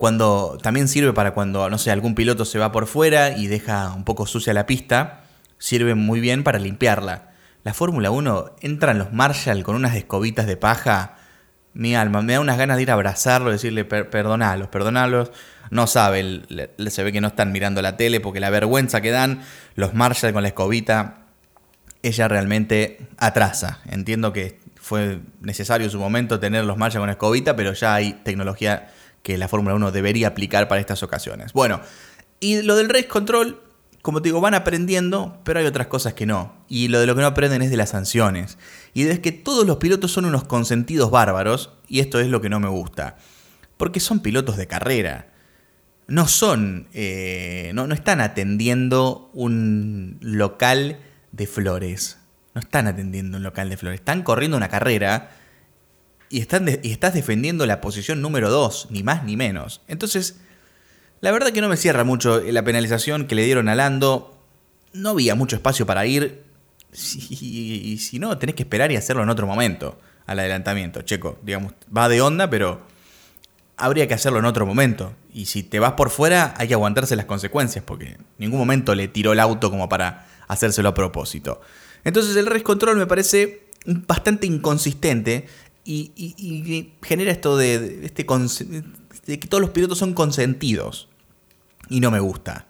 Cuando 0.02 0.58
también 0.60 0.88
sirve 0.88 1.12
para 1.12 1.32
cuando, 1.32 1.70
no 1.70 1.78
sé, 1.78 1.92
algún 1.92 2.16
piloto 2.16 2.44
se 2.44 2.58
va 2.58 2.72
por 2.72 2.88
fuera 2.88 3.38
y 3.38 3.46
deja 3.46 3.92
un 3.94 4.02
poco 4.02 4.26
sucia 4.26 4.52
la 4.52 4.66
pista, 4.66 5.20
sirve 5.58 5.94
muy 5.94 6.18
bien 6.18 6.42
para 6.42 6.58
limpiarla. 6.58 7.30
La 7.62 7.72
Fórmula 7.72 8.10
1 8.10 8.56
entran 8.62 8.98
los 8.98 9.12
Marshall 9.12 9.62
con 9.62 9.76
unas 9.76 9.94
escobitas 9.94 10.48
de 10.48 10.56
paja. 10.56 11.18
Mi 11.72 11.94
alma, 11.94 12.20
me 12.20 12.32
da 12.32 12.40
unas 12.40 12.58
ganas 12.58 12.78
de 12.78 12.82
ir 12.82 12.90
a 12.90 12.94
abrazarlo 12.94 13.50
y 13.50 13.52
decirle 13.52 13.84
perdonalos, 13.84 14.66
perdonalos. 14.66 15.30
No 15.70 15.86
sabe, 15.86 16.42
se 16.88 17.02
ve 17.04 17.12
que 17.12 17.20
no 17.20 17.28
están 17.28 17.52
mirando 17.52 17.80
la 17.80 17.96
tele 17.96 18.18
porque 18.18 18.40
la 18.40 18.50
vergüenza 18.50 19.02
que 19.02 19.12
dan 19.12 19.42
los 19.76 19.94
Marshall 19.94 20.32
con 20.32 20.42
la 20.42 20.48
escobita, 20.48 21.26
ella 22.02 22.26
realmente 22.26 23.06
atrasa. 23.18 23.82
Entiendo 23.88 24.32
que 24.32 24.58
fue 24.74 25.20
necesario 25.42 25.84
en 25.84 25.92
su 25.92 26.00
momento 26.00 26.40
tener 26.40 26.64
los 26.64 26.76
Marshall 26.76 27.02
con 27.02 27.10
escobita, 27.10 27.54
pero 27.54 27.72
ya 27.72 27.94
hay 27.94 28.14
tecnología 28.24 28.88
que 29.22 29.38
la 29.38 29.48
Fórmula 29.48 29.74
1 29.74 29.92
debería 29.92 30.28
aplicar 30.28 30.68
para 30.68 30.80
estas 30.80 31.02
ocasiones. 31.02 31.52
Bueno, 31.52 31.80
y 32.40 32.62
lo 32.62 32.76
del 32.76 32.88
race 32.88 33.06
control, 33.06 33.62
como 34.02 34.20
te 34.20 34.28
digo, 34.28 34.40
van 34.40 34.54
aprendiendo, 34.54 35.40
pero 35.44 35.60
hay 35.60 35.66
otras 35.66 35.86
cosas 35.86 36.14
que 36.14 36.26
no. 36.26 36.64
Y 36.68 36.88
lo 36.88 37.00
de 37.00 37.06
lo 37.06 37.14
que 37.14 37.20
no 37.20 37.28
aprenden 37.28 37.62
es 37.62 37.70
de 37.70 37.76
las 37.76 37.90
sanciones. 37.90 38.58
Y 38.94 39.06
es 39.06 39.20
que 39.20 39.32
todos 39.32 39.66
los 39.66 39.76
pilotos 39.76 40.10
son 40.12 40.24
unos 40.24 40.44
consentidos 40.44 41.10
bárbaros, 41.10 41.70
y 41.86 42.00
esto 42.00 42.18
es 42.18 42.28
lo 42.28 42.40
que 42.40 42.48
no 42.48 42.58
me 42.58 42.68
gusta. 42.68 43.16
Porque 43.76 44.00
son 44.00 44.20
pilotos 44.20 44.56
de 44.56 44.66
carrera. 44.66 45.28
No 46.08 46.26
son, 46.26 46.88
eh, 46.92 47.70
no, 47.74 47.86
no 47.86 47.94
están 47.94 48.20
atendiendo 48.20 49.30
un 49.32 50.18
local 50.20 50.98
de 51.30 51.46
flores. 51.46 52.18
No 52.54 52.60
están 52.60 52.88
atendiendo 52.88 53.38
un 53.38 53.44
local 53.44 53.70
de 53.70 53.76
flores. 53.76 54.00
Están 54.00 54.22
corriendo 54.22 54.56
una 54.56 54.68
carrera 54.68 55.30
y, 56.32 56.40
estás 56.40 57.14
defendiendo 57.14 57.66
la 57.66 57.80
posición 57.80 58.22
número 58.22 58.50
2, 58.50 58.88
ni 58.90 59.02
más 59.02 59.22
ni 59.24 59.36
menos. 59.36 59.82
Entonces, 59.86 60.36
la 61.20 61.30
verdad 61.30 61.52
que 61.52 61.60
no 61.60 61.68
me 61.68 61.76
cierra 61.76 62.04
mucho 62.04 62.40
la 62.40 62.64
penalización 62.64 63.26
que 63.26 63.34
le 63.34 63.44
dieron 63.44 63.68
a 63.68 63.74
Lando. 63.74 64.36
No 64.94 65.10
había 65.10 65.34
mucho 65.34 65.56
espacio 65.56 65.84
para 65.86 66.06
ir. 66.06 66.42
Y 66.92 67.98
si 67.98 68.18
no, 68.18 68.36
tenés 68.38 68.54
que 68.54 68.62
esperar 68.62 68.90
y 68.90 68.96
hacerlo 68.96 69.22
en 69.22 69.28
otro 69.28 69.46
momento, 69.46 70.00
al 70.26 70.38
adelantamiento. 70.38 71.02
Checo, 71.02 71.38
digamos, 71.42 71.74
va 71.94 72.08
de 72.08 72.20
onda, 72.22 72.48
pero 72.48 72.80
habría 73.76 74.08
que 74.08 74.14
hacerlo 74.14 74.38
en 74.38 74.46
otro 74.46 74.64
momento. 74.64 75.12
Y 75.34 75.46
si 75.46 75.62
te 75.62 75.80
vas 75.80 75.92
por 75.92 76.08
fuera, 76.10 76.54
hay 76.56 76.68
que 76.68 76.74
aguantarse 76.74 77.14
las 77.14 77.26
consecuencias, 77.26 77.84
porque 77.84 78.06
en 78.06 78.24
ningún 78.38 78.58
momento 78.58 78.94
le 78.94 79.08
tiró 79.08 79.32
el 79.32 79.40
auto 79.40 79.70
como 79.70 79.88
para 79.88 80.28
hacérselo 80.48 80.90
a 80.90 80.94
propósito. 80.94 81.60
Entonces 82.04 82.36
el 82.36 82.46
race 82.46 82.62
control 82.62 82.96
me 82.96 83.06
parece 83.06 83.62
bastante 83.84 84.46
inconsistente 84.46 85.46
y, 85.84 86.92
genera 87.02 87.32
esto 87.32 87.56
de, 87.56 88.04
este 88.04 88.24
de 89.26 89.40
que 89.40 89.48
todos 89.48 89.60
los 89.60 89.70
pilotos 89.70 89.98
son 89.98 90.14
consentidos. 90.14 91.08
Y 91.88 92.00
no 92.00 92.10
me 92.10 92.20
gusta. 92.20 92.66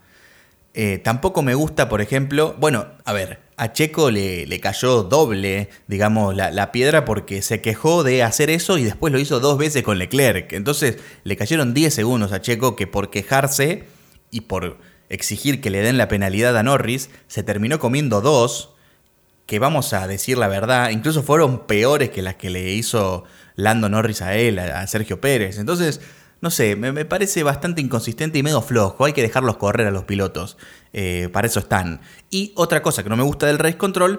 Eh, 0.75 0.99
tampoco 0.99 1.43
me 1.43 1.55
gusta, 1.55 1.89
por 1.91 2.01
ejemplo, 2.01 2.57
bueno, 2.59 2.87
a 3.05 3.13
ver, 3.13 3.41
a 3.57 3.73
Checo 3.73 4.11
le, 4.11 4.47
le 4.47 4.59
cayó 4.59 5.03
doble, 5.03 5.69
digamos, 5.87 6.35
la, 6.35 6.51
la, 6.51 6.73
piedra 6.73 7.05
porque 7.05 7.43
se 7.43 7.61
quejó 7.61 8.03
de 8.03 8.23
hacer 8.23 8.49
eso 8.49 8.79
y 8.79 8.85
después 8.85 9.13
lo 9.13 9.21
hizo 9.21 9.39
dos 9.39 9.59
veces 9.59 9.83
con 9.83 9.99
Leclerc. 9.99 10.55
Entonces 10.55 10.97
le 11.25 11.37
cayeron 11.37 11.75
10 11.75 11.93
segundos 11.93 12.33
a 12.33 12.41
Checo 12.41 12.75
que 12.75 12.87
por 12.87 13.11
quejarse 13.11 13.85
y 14.31 14.43
por 14.43 14.79
exigir 15.11 15.61
que 15.61 15.69
le 15.69 15.83
den 15.83 15.99
la 15.99 16.09
penalidad 16.09 16.57
a 16.57 16.63
Norris, 16.63 17.11
se 17.29 17.43
terminó 17.43 17.79
comiendo 17.79 18.23
dos 18.23 18.72
que 19.47 19.59
vamos 19.59 19.93
a 19.93 20.07
decir 20.07 20.39
la 20.39 20.49
verdad, 20.49 20.91
incluso 20.91 21.23
fueron 21.23 21.67
peores 21.67 22.11
que 22.11 22.23
las 22.23 22.37
que 22.37 22.51
le 22.51 22.73
hizo 22.73 23.25
Lando 23.57 23.89
Norris 23.89 24.23
a 24.23 24.35
él, 24.35 24.59
a 24.59 24.87
Sergio 24.87 25.21
Pérez. 25.21 25.59
Entonces, 25.59 26.01
no 26.43 26.51
sé, 26.51 26.75
me, 26.75 27.05
parece 27.05 27.45
bastante 27.45 27.81
inconsistente 27.81 28.37
y 28.37 28.43
medio 28.43 28.61
flojo. 28.63 29.05
Hay 29.05 29.13
que 29.13 29.23
dejarlos 29.23 29.59
correr 29.59 29.87
a 29.87 29.93
los 29.93 30.05
pilotos. 30.05 30.59
Eh, 30.93 31.29
para 31.33 31.47
eso 31.47 31.61
están. 31.61 32.01
Y 32.31 32.53
otra 32.57 32.83
cosa 32.83 33.05
que 33.05 33.09
no 33.09 33.17
me 33.17 33.23
gusta 33.23 33.47
del 33.47 33.61
race 33.61 33.77
control 33.77 34.19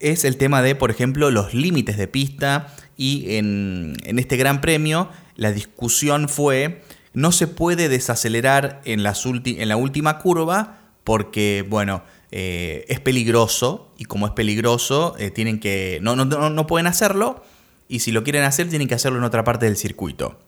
es 0.00 0.24
el 0.24 0.36
tema 0.36 0.62
de, 0.62 0.74
por 0.74 0.90
ejemplo, 0.90 1.30
los 1.30 1.54
límites 1.54 1.96
de 1.96 2.08
pista. 2.08 2.74
Y 2.96 3.36
en, 3.36 3.94
este 4.04 4.36
gran 4.36 4.60
premio, 4.60 5.10
la 5.36 5.52
discusión 5.52 6.28
fue: 6.28 6.82
no 7.12 7.30
se 7.30 7.46
puede 7.46 7.88
desacelerar 7.88 8.80
en, 8.84 9.04
la 9.04 9.76
última 9.76 10.18
curva 10.18 10.80
porque, 11.04 11.64
bueno, 11.68 12.02
eh, 12.32 12.84
es 12.88 13.00
peligroso 13.00 13.92
y 13.98 14.04
como 14.04 14.26
es 14.26 14.32
peligroso, 14.32 15.16
eh, 15.18 15.30
tienen 15.30 15.58
que, 15.58 15.98
no, 16.02 16.14
no, 16.16 16.24
no, 16.24 16.66
pueden 16.66 16.86
hacerlo 16.86 17.42
y 17.88 18.00
si 18.00 18.12
lo 18.12 18.22
quieren 18.22 18.44
hacer 18.44 18.68
tienen 18.68 18.86
que 18.86 18.94
hacerlo 18.94 19.18
en 19.18 19.24
otra 19.24 19.42
parte 19.42 19.66
del 19.66 19.76
circuito. 19.76 20.38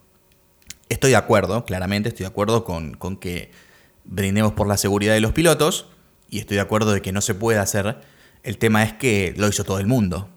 Estoy 0.89 1.11
de 1.11 1.17
acuerdo, 1.17 1.65
claramente 1.65 2.09
estoy 2.09 2.23
de 2.23 2.29
acuerdo 2.29 2.63
con, 2.63 2.93
con 2.93 3.17
que 3.17 3.51
brindemos 4.05 4.53
por 4.53 4.67
la 4.67 4.77
seguridad 4.77 5.13
de 5.13 5.21
los 5.21 5.33
pilotos 5.33 5.87
y 6.29 6.39
estoy 6.39 6.55
de 6.55 6.61
acuerdo 6.61 6.93
de 6.93 7.01
que 7.01 7.11
no 7.11 7.21
se 7.21 7.35
puede 7.35 7.59
hacer. 7.59 7.97
El 8.43 8.57
tema 8.57 8.83
es 8.83 8.93
que 8.93 9.33
lo 9.37 9.47
hizo 9.47 9.63
todo 9.63 9.79
el 9.79 9.87
mundo. 9.87 10.29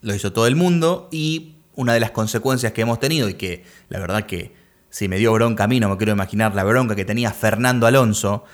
lo 0.00 0.14
hizo 0.14 0.32
todo 0.32 0.46
el 0.46 0.54
mundo 0.54 1.08
y 1.10 1.56
una 1.74 1.92
de 1.92 2.00
las 2.00 2.12
consecuencias 2.12 2.72
que 2.72 2.82
hemos 2.82 3.00
tenido 3.00 3.28
y 3.28 3.34
que 3.34 3.64
la 3.88 3.98
verdad 3.98 4.26
que 4.26 4.52
si 4.90 5.08
me 5.08 5.18
dio 5.18 5.32
bronca 5.32 5.64
a 5.64 5.68
mí, 5.68 5.80
no 5.80 5.88
me 5.88 5.96
quiero 5.96 6.12
imaginar 6.12 6.54
la 6.54 6.64
bronca 6.64 6.96
que 6.96 7.04
tenía 7.04 7.32
Fernando 7.32 7.86
Alonso 7.86 8.44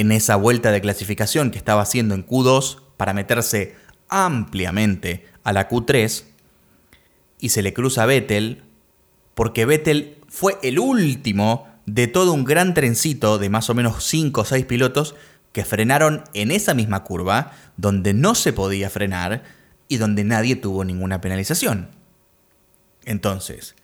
en 0.00 0.12
esa 0.12 0.36
vuelta 0.36 0.72
de 0.72 0.80
clasificación 0.80 1.50
que 1.50 1.58
estaba 1.58 1.82
haciendo 1.82 2.14
en 2.14 2.26
Q2 2.26 2.80
para 2.96 3.14
meterse 3.14 3.74
ampliamente 4.08 5.24
a 5.42 5.52
la 5.52 5.68
Q3 5.68 6.24
y 7.40 7.48
se 7.48 7.62
le 7.62 7.72
cruza 7.72 8.02
a 8.02 8.06
Vettel 8.06 8.62
porque 9.34 9.64
Vettel 9.64 10.18
fue 10.28 10.58
el 10.62 10.78
último 10.78 11.66
de 11.86 12.08
todo 12.08 12.32
un 12.32 12.44
gran 12.44 12.74
trencito 12.74 13.38
de 13.38 13.48
más 13.48 13.70
o 13.70 13.74
menos 13.74 14.04
5 14.04 14.40
o 14.40 14.44
6 14.44 14.66
pilotos 14.66 15.14
que 15.52 15.64
frenaron 15.64 16.24
en 16.34 16.50
esa 16.50 16.74
misma 16.74 17.02
curva 17.02 17.52
donde 17.78 18.12
no 18.12 18.34
se 18.34 18.52
podía 18.52 18.90
frenar 18.90 19.44
y 19.88 19.96
donde 19.96 20.24
nadie 20.24 20.56
tuvo 20.56 20.84
ninguna 20.84 21.22
penalización. 21.22 21.88
Entonces, 23.06 23.76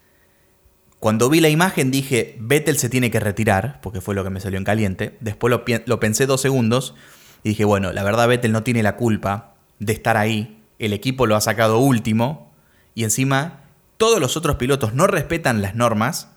cuando 1.03 1.29
vi 1.29 1.41
la 1.41 1.49
imagen 1.49 1.91
dije, 1.91 2.37
Vettel 2.39 2.77
se 2.77 2.87
tiene 2.87 3.11
que 3.11 3.19
retirar, 3.19 3.81
porque 3.81 3.99
fue 3.99 4.15
lo 4.15 4.23
que 4.23 4.29
me 4.29 4.39
salió 4.39 4.57
en 4.57 4.63
caliente. 4.63 5.17
Después 5.19 5.51
lo, 5.51 5.99
pensé 5.99 6.25
dos 6.27 6.39
segundos 6.39 6.95
y 7.43 7.49
dije, 7.49 7.65
bueno, 7.65 7.91
la 7.91 8.03
verdad 8.03 8.29
Vettel 8.29 8.53
no 8.53 8.63
tiene 8.63 8.83
la 8.83 8.95
culpa 8.95 9.53
de 9.79 9.91
estar 9.91 10.15
ahí. 10.15 10.63
El 10.79 10.93
equipo 10.93 11.27
lo 11.27 11.35
ha 11.35 11.41
sacado 11.41 11.79
último 11.79 12.53
y 12.95 13.03
encima 13.03 13.65
todos 13.97 14.21
los 14.21 14.37
otros 14.37 14.55
pilotos 14.55 14.93
no 14.93 15.05
respetan 15.05 15.61
las 15.61 15.75
normas 15.75 16.29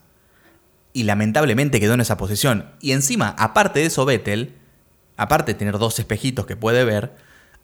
y 0.92 1.04
lamentablemente 1.04 1.78
quedó 1.78 1.94
en 1.94 2.00
esa 2.00 2.16
posición. 2.16 2.72
Y 2.80 2.90
encima, 2.90 3.36
aparte 3.38 3.78
de 3.78 3.86
eso, 3.86 4.04
Vettel, 4.04 4.56
aparte 5.16 5.52
de 5.52 5.58
tener 5.60 5.78
dos 5.78 6.00
espejitos 6.00 6.44
que 6.44 6.56
puede 6.56 6.82
ver, 6.84 7.14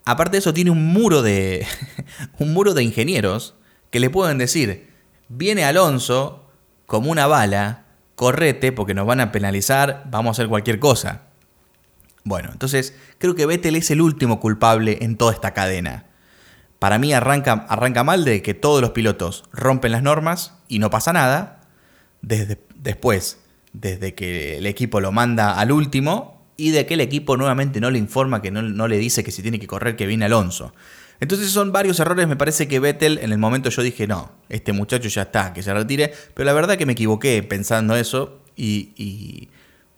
aparte 0.05 0.37
de 0.37 0.39
eso 0.39 0.53
tiene 0.53 0.71
un 0.71 0.93
muro 0.93 1.21
de 1.21 1.67
un 2.39 2.53
muro 2.53 2.73
de 2.73 2.83
ingenieros 2.83 3.55
que 3.91 3.99
le 3.99 4.09
pueden 4.09 4.37
decir, 4.37 4.89
viene 5.27 5.65
Alonso 5.65 6.42
como 6.85 7.11
una 7.11 7.27
bala, 7.27 7.85
correte 8.15 8.71
porque 8.71 8.93
nos 8.93 9.07
van 9.07 9.19
a 9.19 9.31
penalizar, 9.31 10.03
vamos 10.09 10.29
a 10.29 10.33
hacer 10.33 10.49
cualquier 10.49 10.79
cosa. 10.79 11.21
Bueno, 12.23 12.49
entonces 12.51 12.95
creo 13.17 13.35
que 13.35 13.45
Vettel 13.45 13.75
es 13.75 13.91
el 13.91 14.01
último 14.01 14.39
culpable 14.39 14.99
en 15.01 15.17
toda 15.17 15.33
esta 15.33 15.53
cadena. 15.53 16.05
Para 16.79 16.99
mí 16.99 17.13
arranca, 17.13 17.65
arranca 17.69 18.03
mal 18.03 18.25
de 18.25 18.41
que 18.41 18.53
todos 18.53 18.81
los 18.81 18.91
pilotos 18.91 19.45
rompen 19.51 19.91
las 19.91 20.03
normas 20.03 20.53
y 20.67 20.79
no 20.79 20.89
pasa 20.89 21.13
nada. 21.13 21.61
Desde, 22.21 22.61
después, 22.75 23.39
desde 23.73 24.15
que 24.15 24.57
el 24.57 24.65
equipo 24.65 25.01
lo 25.01 25.11
manda 25.11 25.59
al 25.59 25.71
último 25.71 26.45
y 26.55 26.71
de 26.71 26.85
que 26.85 26.93
el 26.93 27.01
equipo 27.01 27.35
nuevamente 27.37 27.81
no 27.81 27.89
le 27.89 27.99
informa, 27.99 28.41
que 28.41 28.51
no, 28.51 28.61
no 28.61 28.87
le 28.87 28.97
dice 28.97 29.23
que 29.23 29.31
si 29.31 29.41
tiene 29.41 29.59
que 29.59 29.67
correr, 29.67 29.95
que 29.95 30.05
viene 30.05 30.25
Alonso. 30.25 30.73
Entonces 31.23 31.51
son 31.51 31.71
varios 31.71 32.01
errores, 32.01 32.27
me 32.27 32.35
parece 32.35 32.67
que 32.67 32.81
Vettel 32.81 33.17
en 33.19 33.31
el 33.31 33.37
momento 33.37 33.69
yo 33.69 33.81
dije, 33.81 34.07
no, 34.07 34.33
este 34.49 34.73
muchacho 34.73 35.07
ya 35.07 35.21
está, 35.21 35.53
que 35.53 35.63
se 35.63 35.73
retire, 35.73 36.11
pero 36.33 36.45
la 36.45 36.51
verdad 36.51 36.77
que 36.77 36.85
me 36.85 36.91
equivoqué 36.91 37.41
pensando 37.43 37.95
eso 37.95 38.41
y, 38.57 38.91
y, 38.97 39.49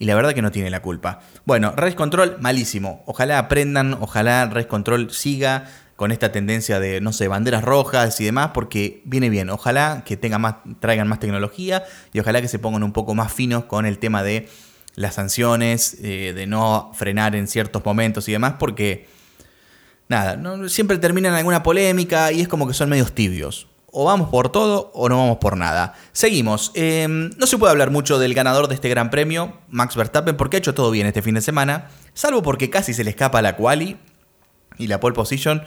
la 0.05 0.13
verdad 0.13 0.35
que 0.35 0.43
no 0.43 0.51
tiene 0.51 0.69
la 0.69 0.83
culpa. 0.83 1.21
Bueno, 1.43 1.73
Race 1.75 1.95
Control, 1.95 2.37
malísimo. 2.41 3.01
Ojalá 3.07 3.39
aprendan, 3.39 3.97
ojalá 3.99 4.45
Race 4.45 4.67
Control 4.67 5.09
siga 5.09 5.67
con 5.95 6.11
esta 6.11 6.31
tendencia 6.31 6.79
de, 6.79 7.01
no 7.01 7.11
sé, 7.11 7.27
banderas 7.27 7.63
rojas 7.63 8.21
y 8.21 8.25
demás, 8.25 8.51
porque 8.53 9.01
viene 9.05 9.31
bien. 9.31 9.49
Ojalá 9.49 10.03
que 10.05 10.17
tenga 10.17 10.37
más, 10.37 10.57
traigan 10.79 11.07
más 11.07 11.19
tecnología 11.19 11.85
y 12.13 12.19
ojalá 12.19 12.39
que 12.39 12.47
se 12.47 12.59
pongan 12.59 12.83
un 12.83 12.93
poco 12.93 13.15
más 13.15 13.33
finos 13.33 13.65
con 13.65 13.87
el 13.87 13.97
tema 13.97 14.21
de 14.21 14.47
las 14.93 15.15
sanciones, 15.15 15.97
eh, 16.03 16.33
de 16.35 16.45
no 16.45 16.91
frenar 16.93 17.35
en 17.35 17.47
ciertos 17.47 17.83
momentos 17.83 18.29
y 18.29 18.31
demás, 18.31 18.57
porque 18.59 19.07
nada, 20.07 20.39
siempre 20.69 20.97
terminan 20.97 21.33
en 21.33 21.39
alguna 21.39 21.63
polémica 21.63 22.31
y 22.31 22.41
es 22.41 22.47
como 22.47 22.67
que 22.67 22.73
son 22.73 22.89
medios 22.89 23.13
tibios. 23.13 23.67
O 23.97 24.03
vamos 24.03 24.29
por 24.29 24.49
todo 24.49 24.91
o 24.93 25.07
no 25.07 25.17
vamos 25.17 25.37
por 25.37 25.55
nada. 25.55 25.93
Seguimos. 26.11 26.71
Em, 26.73 27.29
no 27.37 27.47
se 27.47 27.57
puede 27.57 27.71
hablar 27.71 27.91
mucho 27.91 28.19
del 28.19 28.33
ganador 28.33 28.67
de 28.67 28.75
este 28.75 28.89
gran 28.89 29.09
premio, 29.09 29.53
Max 29.69 29.95
Verstappen, 29.95 30.35
porque 30.35 30.57
ha 30.57 30.59
hecho 30.59 30.73
todo 30.73 30.91
bien 30.91 31.07
este 31.07 31.21
fin 31.21 31.35
de 31.35 31.41
semana, 31.41 31.87
salvo 32.13 32.41
porque 32.43 32.69
casi 32.69 32.93
se 32.93 33.05
le 33.05 33.11
escapa 33.11 33.41
la 33.41 33.55
quali 33.55 33.97
y 34.77 34.87
la 34.87 34.99
pole 34.99 35.15
position. 35.15 35.63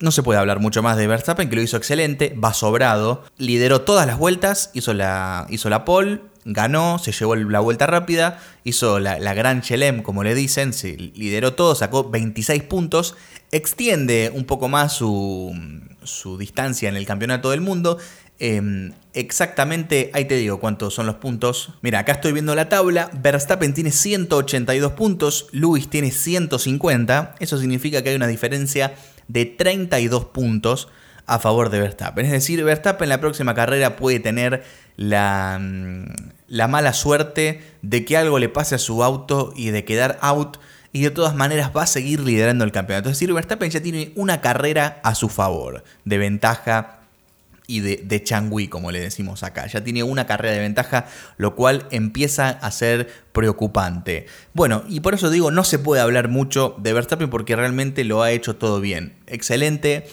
No 0.00 0.10
se 0.10 0.24
puede 0.24 0.40
hablar 0.40 0.58
mucho 0.58 0.82
más 0.82 0.96
de 0.96 1.06
Verstappen, 1.06 1.48
que 1.48 1.54
lo 1.54 1.62
hizo 1.62 1.76
excelente, 1.76 2.36
va 2.42 2.52
sobrado, 2.52 3.22
lideró 3.36 3.82
todas 3.82 4.08
las 4.08 4.18
vueltas, 4.18 4.70
hizo 4.74 4.92
la, 4.92 5.46
hizo 5.48 5.70
la 5.70 5.84
pole, 5.84 6.20
ganó, 6.44 6.98
se 6.98 7.12
llevó 7.12 7.36
la 7.36 7.60
vuelta 7.60 7.86
rápida, 7.86 8.40
hizo 8.64 8.98
la, 8.98 9.34
gran 9.34 9.62
Chelem, 9.62 10.02
como 10.02 10.24
le 10.24 10.34
dicen, 10.34 10.72
se 10.72 10.96
lideró 10.96 11.54
todo, 11.54 11.74
sacó 11.74 12.10
26 12.10 12.62
puntos, 12.64 13.16
extiende 13.50 14.30
un 14.34 14.44
poco 14.44 14.68
más 14.68 14.92
su, 14.92 15.54
su 16.02 16.38
distancia 16.38 16.88
en 16.88 16.96
el 16.96 17.06
campeonato 17.06 17.50
del 17.50 17.60
mundo. 17.60 17.98
Em, 18.38 18.92
exactamente, 19.14 20.10
ahí 20.14 20.24
te 20.24 20.34
digo 20.34 20.58
cuántos 20.58 20.94
son 20.94 21.06
los 21.06 21.16
puntos. 21.16 21.74
Mira, 21.80 22.00
acá 22.00 22.12
estoy 22.12 22.32
viendo 22.32 22.54
la 22.54 22.68
tabla. 22.68 23.08
Verstappen 23.12 23.72
tiene 23.72 23.92
182 23.92 24.92
puntos, 24.92 25.46
Lewis 25.52 25.88
tiene 25.88 26.10
150. 26.10 27.36
Eso 27.38 27.58
significa 27.58 28.02
que 28.02 28.10
hay 28.10 28.16
una 28.16 28.26
diferencia 28.26 28.94
de 29.28 29.44
32 29.46 30.24
puntos 30.26 30.88
a 31.26 31.38
favor 31.38 31.70
de 31.70 31.80
Verstappen. 31.80 32.26
Es 32.26 32.32
decir, 32.32 32.62
Verstappen 32.64 33.04
en 33.04 33.10
la 33.10 33.20
próxima 33.20 33.54
carrera 33.54 33.96
puede 33.96 34.18
tener 34.18 34.64
la, 34.96 35.58
mm, 35.60 36.06
la 36.48 36.68
mala 36.68 36.92
suerte 36.92 37.62
de 37.82 38.04
que 38.04 38.16
algo 38.16 38.38
le 38.38 38.48
pase 38.48 38.74
a 38.74 38.78
su 38.78 39.02
auto 39.02 39.52
y 39.56 39.70
de 39.70 39.84
quedar 39.84 40.18
out 40.20 40.58
y 40.92 41.02
de 41.02 41.10
todas 41.10 41.34
maneras 41.34 41.70
va 41.74 41.84
a 41.84 41.86
seguir 41.86 42.20
liderando 42.20 42.64
el 42.64 42.72
campeonato. 42.72 43.08
Es 43.08 43.16
decir, 43.16 43.32
Verstappen 43.32 43.70
ya 43.70 43.80
tiene 43.80 44.12
una 44.14 44.40
carrera 44.40 45.00
a 45.02 45.14
su 45.14 45.28
favor, 45.28 45.82
de 46.04 46.18
ventaja 46.18 46.98
y 47.66 47.80
de, 47.80 48.02
de 48.04 48.22
changui, 48.22 48.68
como 48.68 48.90
le 48.90 49.00
decimos 49.00 49.42
acá. 49.42 49.66
Ya 49.66 49.82
tiene 49.82 50.02
una 50.02 50.26
carrera 50.26 50.54
de 50.54 50.60
ventaja, 50.60 51.06
lo 51.38 51.54
cual 51.54 51.86
empieza 51.90 52.50
a 52.50 52.70
ser 52.70 53.10
preocupante. 53.32 54.26
Bueno, 54.52 54.84
y 54.86 55.00
por 55.00 55.14
eso 55.14 55.30
digo, 55.30 55.50
no 55.50 55.64
se 55.64 55.78
puede 55.78 56.02
hablar 56.02 56.28
mucho 56.28 56.76
de 56.78 56.92
Verstappen 56.92 57.30
porque 57.30 57.56
realmente 57.56 58.04
lo 58.04 58.22
ha 58.22 58.30
hecho 58.30 58.56
todo 58.56 58.80
bien. 58.80 59.14
Excelente. 59.26 60.06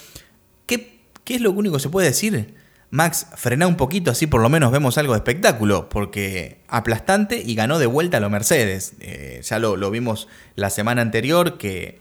¿Qué, 0.65 1.01
qué 1.25 1.35
es 1.35 1.41
lo 1.41 1.51
único 1.51 1.75
que 1.75 1.81
se 1.81 1.89
puede 1.89 2.07
decir? 2.07 2.55
Max, 2.91 3.27
frena 3.35 3.67
un 3.67 3.75
poquito, 3.75 4.09
así 4.09 4.25
por 4.25 4.41
lo 4.41 4.49
menos 4.49 4.71
vemos 4.71 4.97
algo 4.97 5.13
de 5.13 5.19
espectáculo, 5.19 5.89
porque 5.89 6.57
aplastante 6.67 7.41
y 7.45 7.53
ganó 7.53 7.77
de 7.77 7.85
vuelta 7.85 8.17
a 8.17 8.19
los 8.19 8.31
Mercedes. 8.31 8.93
Eh, 8.99 9.41
ya 9.43 9.59
lo, 9.59 9.91
vimos 9.91 10.27
la 10.55 10.69
semana 10.71 11.01
anterior 11.01 11.57
que, 11.57 11.99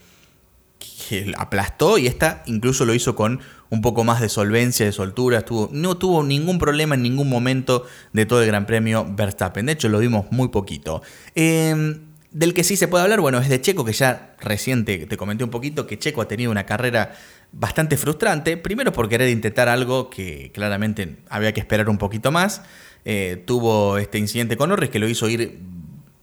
aplastó 1.39 1.97
y 1.97 2.07
esta 2.07 2.43
incluso 2.45 2.85
lo 2.85 2.93
hizo 2.93 3.15
con 3.15 3.41
un 3.71 3.81
poco 3.81 4.05
más 4.05 4.21
de 4.21 4.29
solvencia, 4.29 4.87
de 4.87 4.93
soltura. 4.93 5.39
Estuvo, 5.39 5.69
no 5.73 5.97
tuvo 5.97 6.23
ningún 6.23 6.59
problema 6.59 6.95
en 6.95 7.03
ningún 7.03 7.29
momento 7.29 7.87
de 8.13 8.27
todo 8.27 8.43
el 8.43 8.47
Gran 8.47 8.67
Premio 8.67 9.07
Verstappen. 9.09 9.67
De 9.67 9.73
hecho, 9.73 9.89
lo 9.89 9.99
vimos 9.99 10.27
muy 10.31 10.49
poquito. 10.49 11.03
Em, 11.35 12.09
del 12.31 12.53
que 12.53 12.63
sí 12.63 12.77
se 12.77 12.89
puede 12.89 13.05
hablar, 13.05 13.21
bueno, 13.21 13.39
es 13.39 13.49
de 13.49 13.61
Checo, 13.61 13.85
que 13.85 13.93
ya 13.93 14.35
reciente 14.41 15.07
te 15.07 15.17
comenté 15.17 15.45
un 15.45 15.51
poquito, 15.51 15.87
que 15.87 15.99
Checo 15.99 16.21
ha 16.21 16.29
tenido 16.29 16.51
una 16.51 16.67
carrera 16.67 17.15
bastante 17.53 17.97
frustrante, 17.97 18.57
primero 18.57 18.93
por 18.93 19.09
querer 19.09 19.29
intentar 19.29 19.69
algo 19.69 20.11
que 20.11 20.51
claramente 20.53 21.17
había 21.29 21.53
que 21.53 21.61
esperar 21.61 21.89
un 21.89 21.99
poquito 21.99 22.31
más. 22.31 22.63
Eh, 23.05 23.43
tuvo 23.47 23.99
este 23.99 24.19
incidente 24.19 24.57
con 24.57 24.71
Norris 24.71 24.91
que 24.91 24.99
lo 24.99 25.09
hizo 25.09 25.29
ir, 25.29 25.59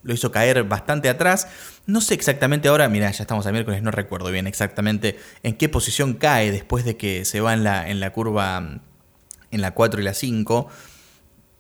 lo 0.04 0.14
hizo 0.14 0.32
caer 0.32 0.64
bastante 0.64 1.10
atrás. 1.10 1.48
No 1.88 2.02
sé 2.02 2.14
exactamente 2.14 2.68
ahora, 2.68 2.90
mira, 2.90 3.10
ya 3.12 3.24
estamos 3.24 3.46
a 3.48 3.52
miércoles, 3.52 3.82
no 3.82 3.92
recuerdo 3.92 4.32
bien 4.32 4.48
exactamente 4.48 5.18
en 5.44 5.56
qué 5.56 5.70
posición 5.70 6.14
cae 6.14 6.52
después 6.52 6.86
de 6.86 6.98
que 6.98 7.26
se 7.26 7.42
va 7.42 7.54
en 7.54 7.64
la, 7.64 7.90
en 7.90 8.00
la 8.00 8.12
curva 8.12 8.82
en 9.52 9.62
la 9.62 9.72
4 9.72 10.02
y 10.02 10.04
la 10.04 10.14
5. 10.14 10.68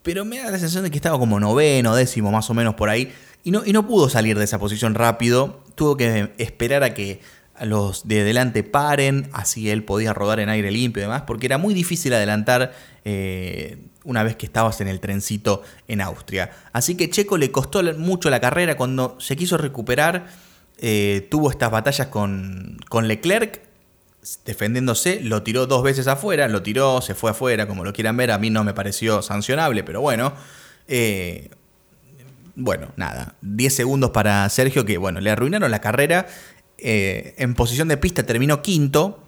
Pero 0.04 0.26
me 0.26 0.38
da 0.38 0.52
la 0.52 0.60
sensación 0.60 0.84
de 0.84 0.92
que 0.92 0.98
estaba 0.98 1.18
como 1.18 1.40
noveno, 1.40 1.96
décimo, 1.96 2.32
más 2.32 2.50
o 2.50 2.54
menos 2.54 2.76
por 2.76 2.90
ahí. 2.90 3.12
Y 3.44 3.52
no, 3.52 3.64
y 3.66 3.74
no 3.74 3.88
pudo 3.88 4.10
salir 4.10 4.38
de 4.38 4.44
esa 4.44 4.60
posición 4.60 4.94
rápido. 4.94 5.64
Tuvo 5.76 5.98
que 5.98 6.34
esperar 6.38 6.84
a 6.84 6.94
que 6.94 7.22
los 7.62 8.08
de 8.08 8.24
delante 8.24 8.64
paren, 8.64 9.30
así 9.34 9.70
él 9.70 9.84
podía 9.84 10.14
rodar 10.14 10.40
en 10.40 10.50
aire 10.50 10.72
limpio 10.72 11.02
y 11.02 11.06
demás, 11.06 11.24
porque 11.26 11.46
era 11.46 11.58
muy 11.58 11.74
difícil 11.74 12.14
adelantar 12.14 12.74
eh, 13.06 13.78
una 14.04 14.24
vez 14.24 14.36
que 14.36 14.46
estabas 14.46 14.82
en 14.82 14.88
el 14.88 15.00
trencito 15.00 15.64
en 15.88 16.02
Austria. 16.02 16.52
Así 16.74 16.96
que 16.96 17.10
Checo 17.10 17.38
le 17.38 17.52
costó 17.52 17.82
mucho 17.96 18.30
la 18.30 18.40
carrera 18.40 18.76
cuando 18.76 19.18
se 19.20 19.36
quiso 19.36 19.58
recuperar, 19.58 20.28
eh, 20.80 21.28
tuvo 21.32 21.50
estas 21.50 21.72
batallas 21.72 22.08
con, 22.08 22.78
con 22.90 23.08
Leclerc, 23.08 23.62
defendiéndose, 24.46 25.22
lo 25.22 25.44
tiró 25.44 25.68
dos 25.68 25.84
veces 25.84 26.08
afuera, 26.08 26.48
lo 26.48 26.62
tiró, 26.62 27.02
se 27.02 27.16
fue 27.16 27.32
afuera, 27.32 27.68
como 27.68 27.84
lo 27.84 27.94
quieran 27.94 28.18
ver, 28.18 28.32
a 28.32 28.38
mí 28.38 28.50
no 28.50 28.64
me 28.64 28.74
pareció 28.74 29.22
sancionable, 29.22 29.84
pero 29.84 30.02
bueno. 30.02 30.34
Eh, 30.88 31.50
bueno, 32.58 32.88
nada, 32.96 33.36
10 33.42 33.76
segundos 33.76 34.12
para 34.12 34.48
Sergio 34.50 34.86
que, 34.86 34.98
bueno, 34.98 35.20
le 35.20 35.30
arruinaron 35.30 35.70
la 35.72 35.82
carrera 35.82 36.26
eh, 36.88 37.34
en 37.39 37.56
posición 37.56 37.88
de 37.88 37.98
pista 37.98 38.27
terminó 38.27 38.62
quinto, 38.62 39.20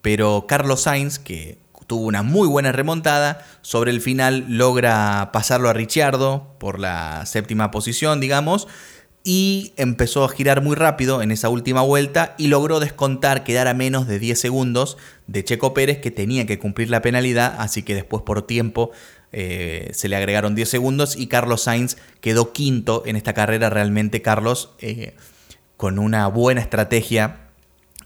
pero 0.00 0.46
Carlos 0.48 0.80
Sainz, 0.80 1.18
que 1.18 1.58
tuvo 1.86 2.06
una 2.06 2.22
muy 2.22 2.48
buena 2.48 2.72
remontada, 2.72 3.44
sobre 3.60 3.90
el 3.90 4.00
final 4.00 4.46
logra 4.48 5.28
pasarlo 5.30 5.68
a 5.68 5.74
Ricciardo 5.74 6.54
por 6.58 6.80
la 6.80 7.26
séptima 7.26 7.70
posición, 7.70 8.20
digamos, 8.20 8.68
y 9.22 9.74
empezó 9.76 10.24
a 10.24 10.30
girar 10.30 10.62
muy 10.62 10.76
rápido 10.76 11.20
en 11.20 11.30
esa 11.30 11.50
última 11.50 11.82
vuelta 11.82 12.34
y 12.38 12.46
logró 12.46 12.80
descontar, 12.80 13.44
quedar 13.44 13.68
a 13.68 13.74
menos 13.74 14.06
de 14.06 14.18
10 14.18 14.40
segundos 14.40 14.96
de 15.26 15.44
Checo 15.44 15.74
Pérez 15.74 15.98
que 15.98 16.10
tenía 16.10 16.46
que 16.46 16.58
cumplir 16.58 16.88
la 16.88 17.02
penalidad, 17.02 17.54
así 17.58 17.82
que 17.82 17.94
después 17.94 18.22
por 18.22 18.46
tiempo 18.46 18.92
eh, 19.30 19.90
se 19.92 20.08
le 20.08 20.16
agregaron 20.16 20.54
10 20.54 20.70
segundos 20.70 21.16
y 21.16 21.26
Carlos 21.26 21.64
Sainz 21.64 21.98
quedó 22.22 22.54
quinto 22.54 23.02
en 23.04 23.16
esta 23.16 23.34
carrera, 23.34 23.68
realmente 23.68 24.22
Carlos 24.22 24.70
eh, 24.78 25.14
con 25.84 25.98
una 25.98 26.28
buena 26.28 26.62
estrategia 26.62 27.40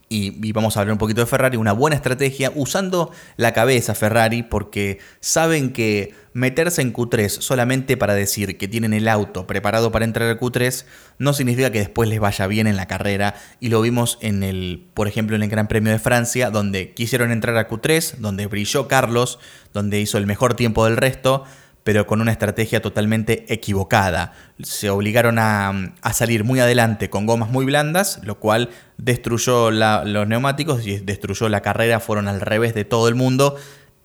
y, 0.08 0.50
vamos 0.50 0.76
a 0.76 0.80
hablar 0.80 0.94
un 0.94 0.98
poquito 0.98 1.20
de 1.20 1.28
Ferrari, 1.28 1.56
una 1.56 1.72
buena 1.72 1.94
estrategia 1.94 2.50
usando 2.56 3.12
la 3.36 3.52
cabeza 3.52 3.94
Ferrari 3.94 4.42
porque 4.42 4.98
saben 5.20 5.72
que 5.72 6.12
meterse 6.32 6.82
en 6.82 6.92
Q3 6.92 7.28
solamente 7.28 7.96
para 7.96 8.14
decir 8.14 8.58
que 8.58 8.66
tienen 8.66 8.94
el 8.94 9.06
auto 9.06 9.46
preparado 9.46 9.92
para 9.92 10.06
entrar 10.06 10.28
al 10.28 10.40
Q3 10.40 10.86
no 11.18 11.32
significa 11.34 11.70
que 11.70 11.78
después 11.78 12.08
les 12.08 12.18
vaya 12.18 12.48
bien 12.48 12.66
en 12.66 12.74
la 12.74 12.86
carrera. 12.86 13.36
Y 13.60 13.68
lo 13.68 13.80
vimos 13.80 14.18
en 14.22 14.42
el, 14.42 14.84
por 14.92 15.06
ejemplo, 15.06 15.36
en 15.36 15.44
el 15.44 15.48
Gran 15.48 15.68
Premio 15.68 15.92
de 15.92 16.00
Francia 16.00 16.50
donde 16.50 16.94
quisieron 16.94 17.30
entrar 17.30 17.56
a 17.58 17.68
Q3, 17.68 18.16
donde 18.16 18.48
brilló 18.48 18.88
Carlos, 18.88 19.38
donde 19.72 20.00
hizo 20.00 20.18
el 20.18 20.26
mejor 20.26 20.54
tiempo 20.54 20.84
del 20.84 20.96
resto 20.96 21.44
pero 21.88 22.06
con 22.06 22.20
una 22.20 22.32
estrategia 22.32 22.82
totalmente 22.82 23.46
equivocada. 23.48 24.34
Se 24.62 24.90
obligaron 24.90 25.38
a, 25.38 25.94
salir 26.12 26.44
muy 26.44 26.60
adelante 26.60 27.08
con 27.08 27.24
gomas 27.24 27.48
muy 27.48 27.64
blandas, 27.64 28.20
lo 28.24 28.38
cual 28.38 28.68
destruyó 28.98 29.70
los 29.70 30.28
neumáticos 30.28 30.86
y 30.86 30.98
destruyó 30.98 31.48
la 31.48 31.62
carrera, 31.62 31.98
fueron 31.98 32.28
al 32.28 32.42
revés 32.42 32.74
de 32.74 32.84
todo 32.84 33.08
el 33.08 33.14
mundo 33.14 33.56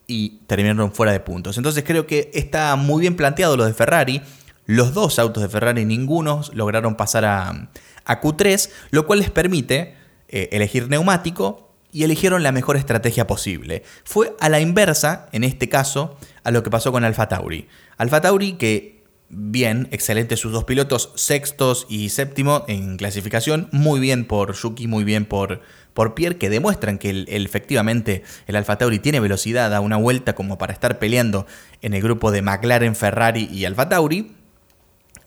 y 0.06 0.38
terminaron 0.46 0.92
fuera 0.92 1.12
de 1.12 1.20
puntos. 1.20 1.58
Entonces 1.58 1.84
creo 1.86 2.06
que 2.06 2.30
está 2.32 2.74
muy 2.76 3.02
bien 3.02 3.16
planteado 3.16 3.54
lo 3.54 3.66
de 3.66 3.74
Ferrari. 3.74 4.22
Los 4.64 4.94
dos 4.94 5.18
autos 5.18 5.42
de 5.42 5.50
Ferrari, 5.50 5.84
ninguno 5.84 6.40
lograron 6.54 6.94
pasar 6.94 7.26
a, 7.26 7.68
Q3, 8.06 8.70
lo 8.92 9.04
cual 9.04 9.18
les 9.18 9.28
permite 9.28 9.94
eh, 10.28 10.48
elegir 10.52 10.88
neumático 10.88 11.73
y 11.94 12.02
eligieron 12.02 12.42
la 12.42 12.50
mejor 12.50 12.76
estrategia 12.76 13.28
posible. 13.28 13.84
Fue 14.02 14.34
a 14.40 14.48
la 14.48 14.58
inversa, 14.58 15.28
en 15.30 15.44
este 15.44 15.68
caso, 15.68 16.18
a 16.42 16.50
lo 16.50 16.64
que 16.64 16.68
pasó 16.68 16.90
con 16.90 17.04
Alfa 17.04 17.28
Tauri. 17.28 17.68
Alfa 17.96 18.20
Tauri 18.20 18.54
que 18.54 19.04
bien, 19.28 19.86
excelente 19.92 20.36
sus 20.36 20.50
dos 20.50 20.64
pilotos, 20.64 21.12
sextos 21.14 21.86
y 21.88 22.08
séptimo 22.08 22.64
en 22.66 22.96
clasificación, 22.96 23.68
muy 23.70 24.00
bien 24.00 24.24
por 24.24 24.54
Yuki, 24.54 24.88
muy 24.88 25.04
bien 25.04 25.24
por, 25.24 25.60
por 25.94 26.14
Pierre, 26.14 26.36
que 26.36 26.50
demuestran 26.50 26.98
que 26.98 27.26
efectivamente 27.28 28.24
el 28.48 28.56
Alfa 28.56 28.76
Tauri 28.76 28.98
tiene 28.98 29.20
velocidad 29.20 29.72
a 29.72 29.80
una 29.80 29.96
vuelta 29.96 30.34
como 30.34 30.58
para 30.58 30.72
estar 30.72 30.98
peleando 30.98 31.46
en 31.80 31.94
el 31.94 32.02
grupo 32.02 32.32
de 32.32 32.42
McLaren, 32.42 32.96
Ferrari 32.96 33.48
y 33.52 33.66
Alfa 33.66 33.88
Tauri. 33.88 34.32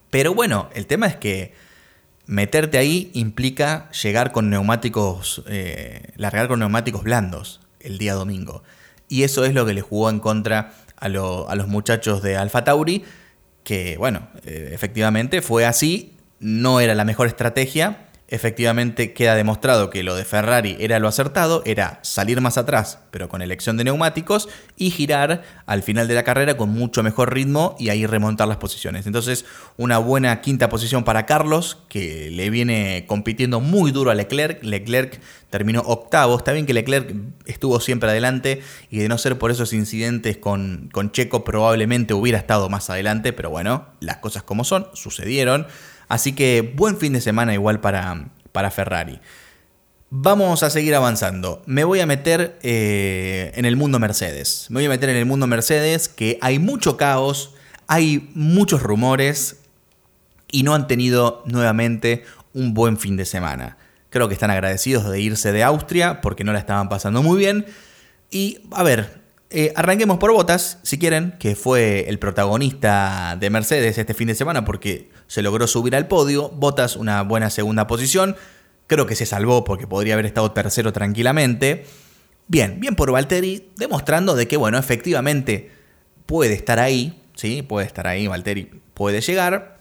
Pero 0.10 0.34
bueno, 0.34 0.70
el 0.74 0.86
tema 0.86 1.08
es 1.08 1.16
que 1.16 1.54
meterte 2.28 2.78
ahí 2.78 3.10
implica 3.14 3.90
llegar 3.92 4.32
con 4.32 4.50
neumáticos, 4.50 5.44
eh, 5.48 6.12
largar 6.18 6.48
con 6.48 6.60
neumáticos 6.60 7.04
blandos 7.04 7.62
el 7.80 7.98
día 7.98 8.14
domingo. 8.14 8.64
Y 9.08 9.24
eso 9.24 9.46
es 9.46 9.54
lo 9.54 9.66
que 9.66 9.74
le 9.74 9.82
jugó 9.82 10.10
en 10.10 10.20
contra 10.20 10.74
a, 10.98 11.10
los 11.10 11.68
muchachos 11.68 12.22
de 12.22 12.36
Alfa 12.36 12.64
Tauri, 12.64 13.04
que 13.64 13.98
bueno, 13.98 14.28
eh, 14.46 14.72
efectivamente 14.74 15.42
fue 15.42 15.66
así, 15.66 16.14
no 16.40 16.80
era 16.80 16.96
la 16.96 17.06
mejor 17.06 17.28
estrategia, 17.28 18.07
efectivamente 18.30 19.14
queda 19.14 19.36
demostrado 19.36 19.90
que 19.90 20.04
lo 20.04 20.16
de 20.16 20.26
Ferrari 20.26 20.76
era 20.80 21.00
lo 21.00 21.08
acertado, 21.08 21.64
era 21.66 22.00
salir 22.04 22.42
más 22.42 22.58
atrás, 22.58 23.00
pero 23.10 23.30
con 23.30 23.42
elección 23.42 23.78
de 23.78 23.86
neumáticos, 23.86 24.50
y 24.76 24.92
girar 24.92 25.44
al 25.66 25.82
final 25.82 26.08
de 26.08 26.16
la 26.16 26.24
carrera 26.24 26.58
con 26.58 26.70
mucho 26.70 27.04
mejor 27.04 27.34
ritmo 27.34 27.76
y 27.80 27.90
ahí 27.90 28.06
remontar 28.06 28.48
las 28.48 28.58
posiciones. 28.58 29.08
Entonces, 29.08 29.46
una 29.78 29.98
buena 29.98 30.42
quinta 30.42 30.68
posición 30.68 31.06
para 31.06 31.26
Carlos, 31.26 31.78
que 31.88 32.30
le 32.32 32.50
viene 32.50 33.06
compitiendo 33.08 33.62
muy 33.62 33.92
duro 33.92 34.12
a 34.12 34.16
Leclerc. 34.16 34.62
Leclerc 34.62 35.22
terminó 35.50 35.82
octavo. 35.82 36.38
Está 36.38 36.52
bien 36.52 36.66
que 36.66 36.74
Leclerc 36.74 37.14
estuvo 37.46 37.80
siempre 37.80 38.10
adelante 38.10 38.62
y 38.92 39.00
de 39.00 39.08
no 39.08 39.18
ser 39.18 39.38
por 39.38 39.52
esos 39.52 39.72
incidentes 39.72 40.38
con, 40.38 40.90
con 40.92 41.12
Checo, 41.12 41.46
probablemente 41.46 42.14
hubiera 42.14 42.38
estado 42.38 42.68
más 42.68 42.90
adelante, 42.90 43.32
pero 43.32 43.50
bueno, 43.50 43.88
las 44.02 44.18
cosas 44.18 44.44
como 44.44 44.66
son, 44.66 44.88
sucedieron. 44.94 45.68
Así 46.08 46.34
que 46.34 46.74
buen 46.76 46.98
fin 46.98 47.14
de 47.14 47.22
semana 47.22 47.54
igual 47.54 47.80
para, 47.80 48.30
para 48.52 48.72
Ferrari. 48.72 49.20
Vamos 50.10 50.64
a 50.64 50.70
seguir 50.70 50.96
avanzando. 50.96 51.62
Me 51.66 51.84
voy 51.84 52.00
a 52.00 52.06
meter 52.06 52.58
eh, 52.64 53.52
en 53.56 53.66
el 53.66 53.76
mundo 53.76 54.00
Mercedes. 54.00 54.68
Me 54.70 54.76
voy 54.76 54.86
a 54.86 54.90
meter 54.90 55.10
en 55.10 55.18
el 55.18 55.26
mundo 55.26 55.48
Mercedes 55.48 56.08
que 56.08 56.40
hay 56.42 56.60
mucho 56.60 56.96
caos, 56.96 57.56
hay 57.88 58.32
muchos 58.34 58.82
rumores 58.82 59.58
y 60.50 60.64
no 60.64 60.74
han 60.74 60.88
tenido 60.88 61.44
nuevamente 61.46 62.24
un 62.54 62.74
buen 62.74 62.98
fin 62.98 63.18
de 63.18 63.26
semana. 63.26 63.78
Creo 64.10 64.30
que 64.30 64.34
están 64.34 64.50
agradecidos 64.50 65.10
de 65.10 65.20
irse 65.20 65.52
de 65.52 65.64
Austria 65.64 66.22
porque 66.22 66.46
no 66.46 66.54
la 66.54 66.60
estaban 66.60 66.88
pasando 66.88 67.22
muy 67.22 67.38
bien. 67.38 67.66
Y 68.32 68.60
a 68.72 68.84
ver, 68.84 69.27
eh, 69.50 69.72
arranquemos 69.76 70.18
por 70.18 70.34
Botas, 70.34 70.80
si 70.84 71.00
quieren, 71.00 71.36
que 71.40 71.56
fue 71.56 72.10
el 72.10 72.20
protagonista 72.20 73.38
de 73.40 73.50
Mercedes 73.50 73.98
este 73.98 74.14
fin 74.14 74.28
de 74.28 74.36
semana 74.36 74.66
porque 74.66 75.10
se 75.28 75.42
logró 75.42 75.68
subir 75.68 75.96
al 75.96 76.08
podio. 76.08 76.50
Botas 76.50 76.98
una 76.98 77.22
buena 77.24 77.50
segunda 77.50 77.88
posición. 77.88 78.36
Creo 78.88 79.06
que 79.06 79.16
se 79.16 79.26
salvó 79.26 79.64
porque 79.64 79.88
podría 79.88 80.16
haber 80.16 80.26
estado 80.26 80.52
tercero 80.52 80.92
tranquilamente. 80.92 81.86
Bien, 82.50 82.80
bien 82.80 82.96
por 82.96 83.12
Valtteri, 83.12 83.70
demostrando 83.78 84.36
de 84.36 84.48
que, 84.48 84.58
bueno, 84.58 84.78
efectivamente 84.78 85.72
puede 86.26 86.54
estar 86.54 86.80
ahí, 86.80 87.22
¿sí? 87.36 87.62
Puede 87.62 87.88
estar 87.88 88.08
ahí, 88.08 88.28
Valtteri 88.28 88.82
puede 88.94 89.22
llegar 89.22 89.78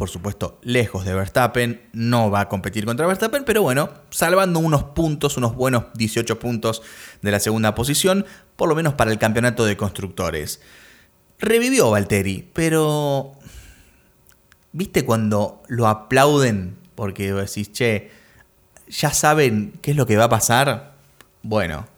por 0.00 0.08
supuesto, 0.08 0.58
lejos 0.62 1.04
de 1.04 1.12
Verstappen, 1.12 1.82
no 1.92 2.30
va 2.30 2.40
a 2.40 2.48
competir 2.48 2.86
contra 2.86 3.06
Verstappen, 3.06 3.44
pero 3.44 3.60
bueno, 3.60 3.90
salvando 4.08 4.58
unos 4.58 4.82
puntos, 4.82 5.36
unos 5.36 5.54
buenos 5.54 5.84
18 5.92 6.38
puntos 6.38 6.80
de 7.20 7.30
la 7.30 7.38
segunda 7.38 7.74
posición, 7.74 8.24
por 8.60 8.68
lo 8.68 8.74
menos 8.74 8.92
para 8.92 9.10
el 9.10 9.16
campeonato 9.16 9.64
de 9.64 9.78
constructores. 9.78 10.60
Revivió 11.38 11.90
Valtteri, 11.90 12.46
pero... 12.52 13.32
¿Viste 14.72 15.06
cuando 15.06 15.62
lo 15.68 15.88
aplauden? 15.88 16.76
Porque 16.94 17.32
decís, 17.32 17.72
che, 17.72 18.10
ya 18.86 19.14
saben 19.14 19.72
qué 19.80 19.92
es 19.92 19.96
lo 19.96 20.04
que 20.04 20.18
va 20.18 20.24
a 20.24 20.28
pasar. 20.28 20.92
Bueno, 21.42 21.88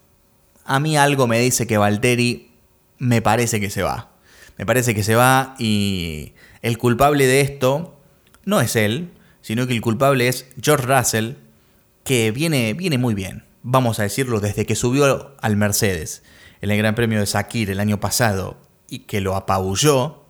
a 0.64 0.78
mí 0.78 0.96
algo 0.96 1.26
me 1.26 1.40
dice 1.40 1.66
que 1.66 1.78
Valtteri 1.78 2.52
me 2.98 3.20
parece 3.22 3.58
que 3.58 3.68
se 3.68 3.82
va. 3.82 4.12
Me 4.56 4.64
parece 4.64 4.94
que 4.94 5.02
se 5.02 5.16
va 5.16 5.56
y 5.58 6.32
el 6.62 6.78
culpable 6.78 7.26
de 7.26 7.40
esto 7.40 7.98
no 8.44 8.60
es 8.60 8.76
él, 8.76 9.10
sino 9.40 9.66
que 9.66 9.72
el 9.72 9.80
culpable 9.80 10.28
es 10.28 10.46
George 10.62 10.86
Russell, 10.86 11.32
que 12.04 12.30
viene, 12.30 12.72
viene 12.74 12.98
muy 12.98 13.14
bien, 13.14 13.46
vamos 13.64 13.98
a 13.98 14.04
decirlo, 14.04 14.38
desde 14.38 14.64
que 14.64 14.76
subió 14.76 15.34
al 15.40 15.56
Mercedes 15.56 16.22
en 16.62 16.70
el 16.70 16.78
Gran 16.78 16.94
Premio 16.94 17.20
de 17.20 17.26
Sakir 17.26 17.70
el 17.70 17.80
año 17.80 18.00
pasado 18.00 18.56
y 18.88 19.00
que 19.00 19.20
lo 19.20 19.36
apabulló, 19.36 20.24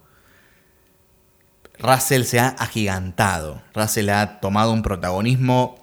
Russell 1.78 2.24
se 2.24 2.40
ha 2.40 2.48
agigantado. 2.48 3.62
Russell 3.74 4.08
ha 4.08 4.40
tomado 4.40 4.72
un 4.72 4.82
protagonismo 4.82 5.76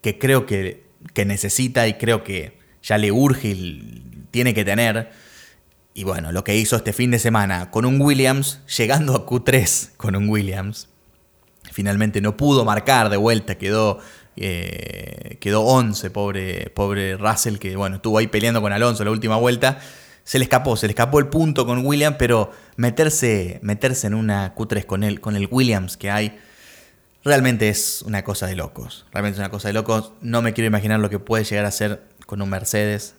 que 0.00 0.18
creo 0.18 0.46
que, 0.46 0.86
que 1.14 1.24
necesita 1.24 1.88
y 1.88 1.94
creo 1.94 2.22
que 2.22 2.58
ya 2.82 2.96
le 2.98 3.10
urge 3.10 3.48
y 3.48 4.26
tiene 4.30 4.54
que 4.54 4.64
tener 4.64 5.10
y 5.98 6.04
bueno, 6.04 6.30
lo 6.30 6.44
que 6.44 6.56
hizo 6.56 6.76
este 6.76 6.92
fin 6.92 7.10
de 7.10 7.18
semana 7.18 7.72
con 7.72 7.84
un 7.84 8.00
Williams, 8.00 8.60
llegando 8.76 9.16
a 9.16 9.26
Q3 9.26 9.96
con 9.96 10.14
un 10.14 10.28
Williams, 10.28 10.88
finalmente 11.72 12.20
no 12.20 12.36
pudo 12.36 12.64
marcar 12.64 13.08
de 13.10 13.16
vuelta, 13.16 13.58
quedó, 13.58 13.98
eh, 14.40 15.38
quedó 15.40 15.62
11, 15.62 16.10
pobre, 16.10 16.70
pobre 16.70 17.16
Russell, 17.16 17.56
que 17.56 17.76
bueno, 17.76 17.96
estuvo 17.96 18.18
ahí 18.18 18.26
peleando 18.26 18.60
con 18.60 18.72
Alonso 18.72 19.04
la 19.04 19.10
última 19.10 19.36
vuelta. 19.36 19.80
Se 20.24 20.38
le 20.38 20.44
escapó, 20.44 20.76
se 20.76 20.86
le 20.86 20.92
escapó 20.92 21.18
el 21.18 21.28
punto 21.28 21.64
con 21.66 21.84
Williams, 21.84 22.16
pero 22.18 22.50
meterse, 22.76 23.58
meterse 23.62 24.06
en 24.06 24.14
una 24.14 24.54
Q3 24.54 24.84
con 24.84 25.02
el, 25.02 25.20
con 25.20 25.36
el 25.36 25.48
Williams 25.50 25.96
que 25.96 26.10
hay, 26.10 26.38
realmente 27.24 27.68
es 27.68 28.02
una 28.02 28.24
cosa 28.24 28.46
de 28.46 28.56
locos. 28.56 29.06
Realmente 29.12 29.36
es 29.36 29.38
una 29.38 29.50
cosa 29.50 29.68
de 29.68 29.74
locos. 29.74 30.12
No 30.20 30.42
me 30.42 30.52
quiero 30.52 30.68
imaginar 30.68 31.00
lo 31.00 31.10
que 31.10 31.18
puede 31.18 31.44
llegar 31.44 31.64
a 31.64 31.70
ser 31.70 32.02
con 32.26 32.42
un 32.42 32.50
Mercedes. 32.50 33.14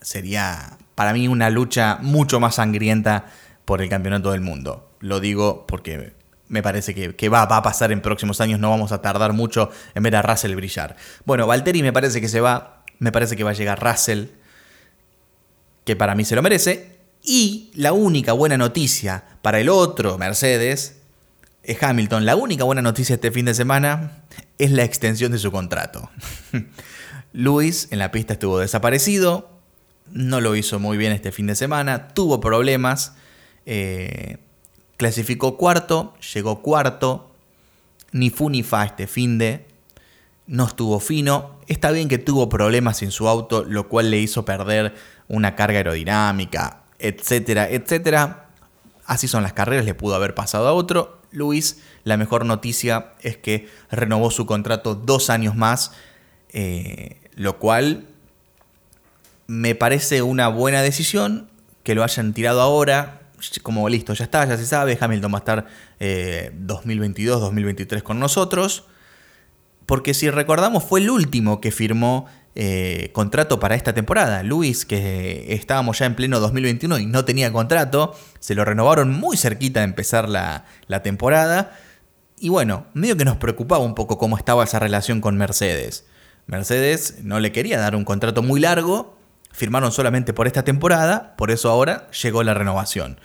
Sería 0.00 0.78
para 0.94 1.12
mí 1.12 1.28
una 1.28 1.50
lucha 1.50 1.98
mucho 2.00 2.40
más 2.40 2.56
sangrienta 2.56 3.26
por 3.64 3.82
el 3.82 3.88
campeonato 3.88 4.30
del 4.32 4.40
mundo. 4.40 4.90
Lo 5.00 5.20
digo 5.20 5.66
porque 5.66 6.14
me 6.48 6.62
parece 6.62 6.94
que, 6.94 7.28
va, 7.28 7.42
a 7.42 7.62
pasar 7.62 7.92
en 7.92 8.00
próximos 8.00 8.40
años, 8.40 8.58
no 8.60 8.70
vamos 8.70 8.92
a 8.92 9.02
tardar 9.02 9.32
mucho 9.32 9.70
en 9.94 10.02
ver 10.02 10.16
a 10.16 10.22
Russell 10.22 10.54
brillar. 10.54 10.96
Bueno, 11.24 11.46
Valtteri 11.46 11.82
me 11.82 11.92
parece 11.92 12.20
que 12.20 12.28
se 12.28 12.40
va, 12.40 12.84
me 12.98 13.12
parece 13.12 13.36
que 13.36 13.44
va 13.44 13.50
a 13.50 13.54
llegar 13.54 13.82
Russell, 13.82 14.26
que 15.84 15.96
para 15.96 16.14
mí 16.14 16.24
se 16.24 16.34
lo 16.36 16.42
merece. 16.42 16.98
Y 17.22 17.70
la 17.74 17.92
única 17.92 18.32
buena 18.32 18.56
noticia 18.56 19.24
para 19.42 19.60
el 19.60 19.68
otro 19.68 20.16
Mercedes 20.18 20.98
es 21.62 21.82
Hamilton. 21.82 22.24
La 22.24 22.36
única 22.36 22.64
buena 22.64 22.80
noticia 22.80 23.14
este 23.14 23.30
fin 23.30 23.44
de 23.44 23.54
semana 23.54 24.22
es 24.56 24.70
la 24.70 24.84
extensión 24.84 25.32
de 25.32 25.38
su 25.38 25.52
contrato. 25.52 26.10
Luis 27.32 27.88
en 27.90 27.98
la 27.98 28.10
pista 28.10 28.32
estuvo 28.32 28.58
desaparecido, 28.58 29.60
no 30.10 30.40
lo 30.40 30.56
hizo 30.56 30.78
muy 30.78 30.96
bien 30.96 31.12
este 31.12 31.30
fin 31.32 31.46
de 31.46 31.54
semana, 31.54 32.08
tuvo 32.08 32.40
problemas, 32.40 33.12
eh, 33.66 34.38
clasificó 34.98 35.56
cuarto, 35.56 36.14
llegó 36.34 36.60
cuarto 36.60 37.30
ni 38.12 38.28
fu 38.28 38.50
ni 38.50 38.62
fa 38.62 38.84
este 38.84 39.06
fin 39.06 39.38
de. 39.38 39.66
No 40.46 40.66
estuvo 40.66 41.00
fino. 41.00 41.58
Está 41.66 41.90
bien 41.90 42.08
que 42.08 42.18
tuvo 42.18 42.48
problemas 42.48 43.02
en 43.02 43.10
su 43.10 43.28
auto, 43.28 43.64
lo 43.64 43.88
cual 43.88 44.10
le 44.10 44.18
hizo 44.18 44.44
perder 44.44 44.94
una 45.28 45.54
carga 45.54 45.78
aerodinámica, 45.78 46.84
etcétera, 46.98 47.68
etcétera. 47.68 48.48
Así 49.04 49.28
son 49.28 49.42
las 49.42 49.52
carreras, 49.52 49.84
le 49.84 49.94
pudo 49.94 50.14
haber 50.14 50.34
pasado 50.34 50.68
a 50.68 50.72
otro. 50.72 51.20
Luis, 51.30 51.82
la 52.04 52.16
mejor 52.16 52.46
noticia 52.46 53.12
es 53.20 53.36
que 53.36 53.68
renovó 53.90 54.30
su 54.30 54.46
contrato 54.46 54.94
dos 54.94 55.28
años 55.28 55.54
más, 55.54 55.92
eh, 56.52 57.20
lo 57.34 57.58
cual 57.58 58.06
me 59.46 59.74
parece 59.74 60.22
una 60.22 60.48
buena 60.48 60.82
decisión 60.82 61.50
que 61.82 61.94
lo 61.94 62.02
hayan 62.02 62.32
tirado 62.32 62.62
ahora. 62.62 63.17
Como 63.62 63.88
listo, 63.88 64.14
ya 64.14 64.24
está, 64.24 64.44
ya 64.44 64.56
se 64.56 64.66
sabe, 64.66 64.98
Hamilton 65.00 65.32
va 65.32 65.36
a 65.36 65.38
estar 65.38 65.66
2022, 66.54 67.36
eh, 67.36 67.40
2023 67.40 68.02
con 68.02 68.18
nosotros. 68.18 68.84
Porque 69.86 70.12
si 70.12 70.28
recordamos, 70.28 70.84
fue 70.84 71.00
el 71.00 71.08
último 71.08 71.60
que 71.60 71.70
firmó 71.70 72.26
eh, 72.54 73.10
contrato 73.12 73.60
para 73.60 73.74
esta 73.74 73.94
temporada. 73.94 74.42
Luis, 74.42 74.84
que 74.84 75.54
estábamos 75.54 75.98
ya 76.00 76.06
en 76.06 76.14
pleno 76.14 76.40
2021 76.40 76.98
y 76.98 77.06
no 77.06 77.24
tenía 77.24 77.52
contrato, 77.52 78.14
se 78.40 78.54
lo 78.54 78.64
renovaron 78.64 79.12
muy 79.12 79.36
cerquita 79.36 79.80
de 79.80 79.84
empezar 79.84 80.28
la, 80.28 80.64
la 80.88 81.02
temporada. 81.02 81.78
Y 82.40 82.48
bueno, 82.48 82.86
medio 82.94 83.16
que 83.16 83.24
nos 83.24 83.36
preocupaba 83.36 83.84
un 83.84 83.94
poco 83.94 84.18
cómo 84.18 84.36
estaba 84.36 84.64
esa 84.64 84.78
relación 84.78 85.20
con 85.20 85.36
Mercedes. 85.36 86.04
Mercedes 86.46 87.18
no 87.22 87.40
le 87.40 87.52
quería 87.52 87.78
dar 87.78 87.94
un 87.94 88.04
contrato 88.04 88.42
muy 88.42 88.60
largo, 88.60 89.17
firmaron 89.58 89.90
solamente 89.90 90.32
por 90.32 90.46
esta 90.46 90.62
temporada, 90.62 91.34
por 91.36 91.50
eso 91.50 91.68
ahora 91.68 92.08
llegó 92.22 92.44
la 92.44 92.54
renovación. 92.54 93.18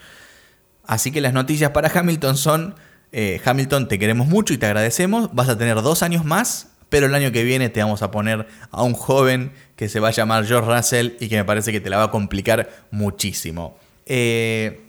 Así 0.84 1.12
que 1.12 1.20
las 1.20 1.32
noticias 1.32 1.70
para 1.70 1.88
Hamilton 1.88 2.36
son, 2.36 2.74
eh, 3.12 3.40
Hamilton 3.44 3.86
te 3.86 4.00
queremos 4.00 4.26
mucho 4.26 4.52
y 4.52 4.58
te 4.58 4.66
agradecemos, 4.66 5.32
vas 5.32 5.48
a 5.48 5.56
tener 5.56 5.80
dos 5.80 6.02
años 6.02 6.24
más, 6.24 6.72
pero 6.88 7.06
el 7.06 7.14
año 7.14 7.30
que 7.30 7.44
viene 7.44 7.68
te 7.68 7.80
vamos 7.80 8.02
a 8.02 8.10
poner 8.10 8.48
a 8.72 8.82
un 8.82 8.94
joven 8.94 9.52
que 9.76 9.88
se 9.88 10.00
va 10.00 10.08
a 10.08 10.10
llamar 10.10 10.44
George 10.44 10.68
Russell 10.68 11.12
y 11.20 11.28
que 11.28 11.36
me 11.36 11.44
parece 11.44 11.70
que 11.70 11.80
te 11.80 11.88
la 11.88 11.98
va 11.98 12.04
a 12.04 12.10
complicar 12.10 12.68
muchísimo. 12.90 13.78
Eh, 14.06 14.84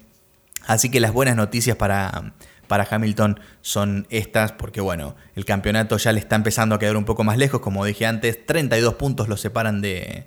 así 0.66 0.90
que 0.90 1.00
las 1.00 1.14
buenas 1.14 1.36
noticias 1.36 1.78
para, 1.78 2.34
para 2.68 2.88
Hamilton 2.90 3.40
son 3.62 4.08
estas, 4.10 4.52
porque 4.52 4.82
bueno, 4.82 5.16
el 5.36 5.46
campeonato 5.46 5.98
ya 5.98 6.12
le 6.12 6.20
está 6.20 6.36
empezando 6.36 6.74
a 6.74 6.80
quedar 6.80 6.98
un 6.98 7.06
poco 7.06 7.24
más 7.24 7.38
lejos, 7.38 7.62
como 7.62 7.86
dije 7.86 8.08
antes, 8.08 8.48
32 8.48 8.96
puntos 8.96 9.30
lo 9.30 9.38
separan 9.38 9.82
de, 9.82 10.26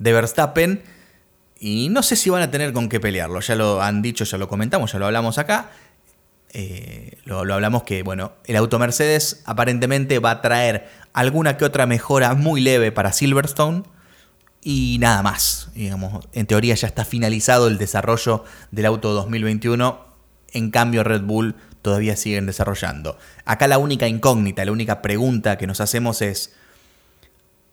de 0.00 0.12
Verstappen. 0.12 0.82
Y 1.60 1.90
no 1.90 2.02
sé 2.02 2.16
si 2.16 2.30
van 2.30 2.42
a 2.42 2.50
tener 2.50 2.72
con 2.72 2.88
qué 2.88 2.98
pelearlo. 2.98 3.38
Ya 3.40 3.54
lo 3.54 3.80
han 3.80 4.02
dicho, 4.02 4.24
ya 4.24 4.38
lo 4.38 4.48
comentamos, 4.48 4.90
ya 4.90 4.98
lo 4.98 5.06
hablamos 5.06 5.38
acá. 5.38 5.70
Eh, 6.52 7.18
lo, 7.26 7.38
hablamos 7.40 7.84
que, 7.84 8.02
bueno, 8.02 8.32
el 8.46 8.56
auto 8.56 8.80
Mercedes 8.80 9.42
aparentemente 9.44 10.18
va 10.18 10.32
a 10.32 10.42
traer 10.42 10.88
alguna 11.12 11.56
que 11.56 11.64
otra 11.64 11.86
mejora 11.86 12.34
muy 12.34 12.60
leve 12.60 12.90
para 12.90 13.12
Silverstone. 13.12 13.84
Y 14.62 14.96
nada 15.00 15.22
más. 15.22 15.68
Digamos, 15.74 16.26
en 16.32 16.46
teoría 16.46 16.74
ya 16.74 16.88
está 16.88 17.04
finalizado 17.04 17.68
el 17.68 17.78
desarrollo 17.78 18.44
del 18.70 18.86
auto 18.86 19.12
2021. 19.12 20.06
En 20.52 20.70
cambio, 20.70 21.04
Red 21.04 21.22
Bull 21.22 21.54
todavía 21.82 22.16
siguen 22.16 22.46
desarrollando. 22.46 23.18
Acá 23.44 23.68
la 23.68 23.78
única 23.78 24.08
incógnita, 24.08 24.64
la 24.64 24.72
única 24.72 25.02
pregunta 25.02 25.58
que 25.58 25.66
nos 25.66 25.80
hacemos 25.80 26.22
es, 26.22 26.54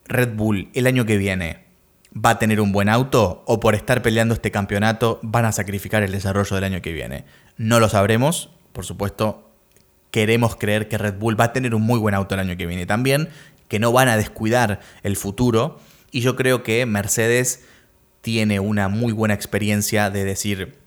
Red 0.05 0.35
Bull 0.35 0.69
el 0.73 0.87
año 0.87 1.05
que 1.05 1.17
viene 1.17 1.66
va 2.13 2.31
a 2.31 2.39
tener 2.39 2.61
un 2.61 2.71
buen 2.71 2.89
auto 2.89 3.43
o 3.45 3.59
por 3.59 3.75
estar 3.75 4.01
peleando 4.01 4.33
este 4.33 4.51
campeonato 4.51 5.19
van 5.21 5.45
a 5.45 5.51
sacrificar 5.51 6.03
el 6.03 6.11
desarrollo 6.11 6.55
del 6.55 6.63
año 6.63 6.81
que 6.81 6.93
viene. 6.93 7.25
No 7.57 7.79
lo 7.79 7.89
sabremos, 7.89 8.49
por 8.73 8.85
supuesto, 8.85 9.51
queremos 10.11 10.55
creer 10.55 10.87
que 10.87 10.97
Red 10.97 11.15
Bull 11.15 11.39
va 11.39 11.45
a 11.45 11.53
tener 11.53 11.75
un 11.75 11.81
muy 11.81 11.99
buen 11.99 12.15
auto 12.15 12.35
el 12.35 12.41
año 12.41 12.57
que 12.57 12.65
viene 12.65 12.85
también, 12.85 13.29
que 13.67 13.79
no 13.79 13.91
van 13.91 14.07
a 14.07 14.17
descuidar 14.17 14.79
el 15.03 15.15
futuro 15.15 15.79
y 16.11 16.21
yo 16.21 16.35
creo 16.35 16.63
que 16.63 16.85
Mercedes 16.85 17.65
tiene 18.21 18.59
una 18.59 18.87
muy 18.87 19.13
buena 19.13 19.33
experiencia 19.33 20.09
de 20.09 20.23
decir, 20.23 20.77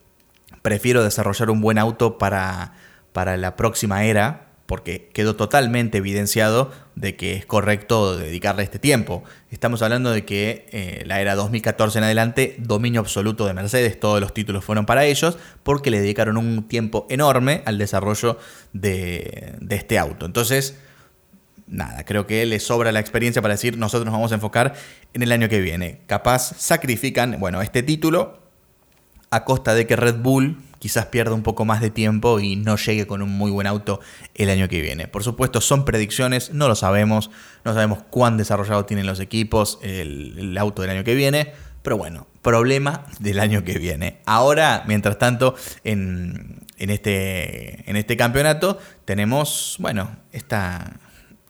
prefiero 0.62 1.04
desarrollar 1.04 1.50
un 1.50 1.60
buen 1.60 1.78
auto 1.78 2.18
para, 2.18 2.74
para 3.12 3.36
la 3.36 3.56
próxima 3.56 4.04
era, 4.04 4.49
porque 4.70 5.10
quedó 5.12 5.34
totalmente 5.34 5.98
evidenciado 5.98 6.70
de 6.94 7.16
que 7.16 7.34
es 7.34 7.44
correcto 7.44 8.16
dedicarle 8.16 8.62
este 8.62 8.78
tiempo. 8.78 9.24
Estamos 9.50 9.82
hablando 9.82 10.12
de 10.12 10.24
que 10.24 10.68
eh, 10.70 11.02
la 11.06 11.20
era 11.20 11.34
2014 11.34 11.98
en 11.98 12.04
adelante, 12.04 12.54
dominio 12.60 13.00
absoluto 13.00 13.48
de 13.48 13.52
Mercedes, 13.52 13.98
todos 13.98 14.20
los 14.20 14.32
títulos 14.32 14.64
fueron 14.64 14.86
para 14.86 15.06
ellos, 15.06 15.38
porque 15.64 15.90
le 15.90 16.00
dedicaron 16.00 16.36
un 16.36 16.68
tiempo 16.68 17.08
enorme 17.10 17.62
al 17.66 17.78
desarrollo 17.78 18.38
de, 18.72 19.56
este 19.70 19.98
auto. 19.98 20.24
Entonces, 20.24 20.78
nada, 21.66 22.04
creo 22.04 22.28
que 22.28 22.46
le 22.46 22.60
sobra 22.60 22.92
la 22.92 23.00
experiencia 23.00 23.42
para 23.42 23.54
decir 23.54 23.76
nosotros 23.76 24.04
nos 24.04 24.12
vamos 24.12 24.30
a 24.30 24.36
enfocar 24.36 24.74
en 25.14 25.24
el 25.24 25.32
año 25.32 25.48
que 25.48 25.58
viene. 25.58 26.02
Capaz 26.06 26.54
sacrifican, 26.58 27.40
bueno, 27.40 27.60
este 27.60 27.82
título 27.82 28.38
a 29.30 29.44
costa 29.44 29.74
de 29.74 29.88
que 29.88 29.96
Red 29.96 30.20
Bull 30.20 30.58
quizás 30.80 31.06
pierda 31.06 31.34
un 31.34 31.42
poco 31.42 31.64
más 31.64 31.80
de 31.80 31.90
tiempo 31.90 32.40
y 32.40 32.56
no 32.56 32.76
llegue 32.76 33.06
con 33.06 33.22
un 33.22 33.30
muy 33.30 33.52
buen 33.52 33.68
auto 33.68 34.00
el 34.34 34.50
año 34.50 34.68
que 34.68 34.80
viene. 34.80 35.06
Por 35.06 35.22
supuesto, 35.22 35.60
son 35.60 35.84
predicciones, 35.84 36.52
no 36.52 36.66
lo 36.66 36.74
sabemos, 36.74 37.30
no 37.64 37.74
sabemos 37.74 38.00
cuán 38.10 38.36
desarrollado 38.36 38.86
tienen 38.86 39.06
los 39.06 39.20
equipos 39.20 39.78
el, 39.82 40.56
auto 40.58 40.82
del 40.82 40.90
año 40.90 41.04
que 41.04 41.14
viene, 41.14 41.52
pero 41.82 41.98
bueno, 41.98 42.26
problema 42.42 43.04
del 43.20 43.40
año 43.40 43.62
que 43.62 43.78
viene. 43.78 44.20
Ahora, 44.24 44.82
mientras 44.86 45.18
tanto, 45.18 45.54
en, 45.84 46.66
este, 46.78 47.84
este 47.86 48.16
campeonato 48.16 48.78
tenemos, 49.04 49.76
bueno, 49.78 50.16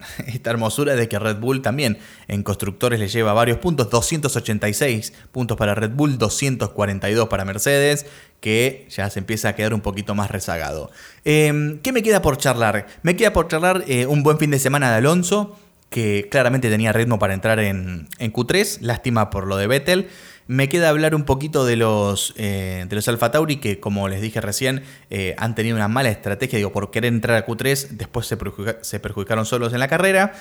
esta 0.26 0.50
hermosura 0.50 0.94
de 0.94 1.08
que 1.08 1.18
Red 1.18 1.36
Bull 1.36 1.62
también 1.62 1.98
en 2.28 2.42
constructores 2.42 2.98
le 2.98 3.08
lleva 3.08 3.32
varios 3.32 3.58
puntos, 3.58 3.90
286 3.90 5.12
puntos 5.30 5.56
para 5.56 5.74
Red 5.74 5.90
Bull, 5.90 6.18
242 6.18 7.28
para 7.28 7.44
Mercedes, 7.44 8.06
que 8.40 8.86
ya 8.90 9.08
se 9.10 9.18
empieza 9.18 9.50
a 9.50 9.54
quedar 9.54 9.74
un 9.74 9.80
poquito 9.80 10.14
más 10.14 10.30
rezagado. 10.30 10.90
Em, 11.24 11.78
¿Qué 11.78 11.92
me 11.92 12.02
queda 12.02 12.22
por 12.22 12.38
charlar? 12.38 12.86
Me 13.02 13.16
queda 13.16 13.32
por 13.32 13.48
charlar 13.48 13.84
eh, 13.86 14.06
un 14.06 14.22
buen 14.22 14.38
fin 14.38 14.50
de 14.50 14.58
semana 14.58 14.90
de 14.90 14.96
Alonso, 14.96 15.58
que 15.90 16.28
claramente 16.30 16.70
tenía 16.70 16.92
ritmo 16.92 17.18
para 17.18 17.34
entrar 17.34 17.58
en, 17.58 18.08
en 18.18 18.32
Q3, 18.32 18.80
lástima 18.80 19.30
por 19.30 19.46
lo 19.46 19.56
de 19.56 19.66
Vettel. 19.66 20.08
Me 20.46 20.68
queda 20.68 20.88
hablar 20.88 21.14
un 21.14 21.24
poquito 21.24 21.64
de 21.64 21.76
los, 21.76 22.34
eh, 22.36 22.84
de 22.88 22.96
los 22.96 23.06
Alfa 23.06 23.30
Tauri 23.30 23.58
que, 23.58 23.78
como 23.78 24.08
les 24.08 24.20
dije 24.20 24.40
recién, 24.40 24.82
eh, 25.08 25.36
han 25.38 25.54
tenido 25.54 25.76
una 25.76 25.86
mala 25.86 26.10
estrategia. 26.10 26.56
Digo, 26.56 26.72
por 26.72 26.90
querer 26.90 27.12
entrar 27.12 27.36
a 27.36 27.46
Q3, 27.46 27.90
después 27.90 28.26
se, 28.26 28.36
se 28.80 28.98
perjudicaron 28.98 29.46
solos 29.46 29.72
en 29.72 29.78
la 29.78 29.86
carrera. 29.86 30.32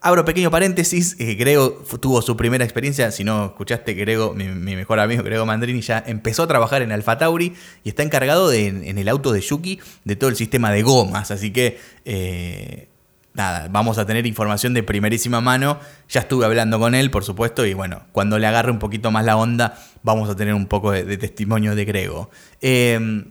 Abro 0.00 0.24
pequeño 0.24 0.50
paréntesis, 0.50 1.16
eh, 1.18 1.34
Grego 1.34 1.82
tuvo 2.00 2.22
su 2.22 2.36
primera 2.36 2.64
experiencia, 2.64 3.10
si 3.10 3.24
no 3.24 3.46
escuchaste, 3.46 3.94
Grego, 3.94 4.32
mi, 4.32 4.46
mejor 4.46 5.00
amigo 5.00 5.24
Grego 5.24 5.44
Mandrini 5.44 5.80
ya 5.80 6.02
empezó 6.06 6.44
a 6.44 6.46
trabajar 6.46 6.82
en 6.82 6.92
Alfa 6.92 7.18
Tauri 7.18 7.54
y 7.82 7.88
está 7.88 8.04
encargado 8.04 8.48
de, 8.48 8.68
en, 8.68 8.98
el 8.98 9.08
auto 9.08 9.32
de 9.32 9.40
Yuki 9.40 9.80
de 10.04 10.14
todo 10.14 10.30
el 10.30 10.36
sistema 10.36 10.70
de 10.70 10.82
gomas, 10.82 11.32
así 11.32 11.52
que 11.52 11.78
nada, 13.34 13.68
vamos 13.70 13.98
a 13.98 14.06
tener 14.06 14.26
información 14.26 14.74
de 14.74 14.82
primerísima 14.82 15.40
mano. 15.40 15.78
Ya 16.08 16.20
estuve 16.20 16.44
hablando 16.44 16.78
con 16.78 16.94
él, 16.94 17.10
por 17.10 17.24
supuesto, 17.24 17.66
y 17.66 17.74
bueno, 17.74 18.02
cuando 18.12 18.38
le 18.38 18.46
agarre 18.46 18.70
un 18.70 18.78
poquito 18.78 19.10
más 19.10 19.24
la 19.24 19.36
onda, 19.36 19.78
vamos 20.02 20.28
a 20.28 20.36
tener 20.36 20.54
un 20.54 20.66
poco 20.66 20.92
de, 20.92 21.16
testimonio 21.16 21.74
de 21.74 21.84
Grego. 21.84 22.30
Eh, 22.60 23.24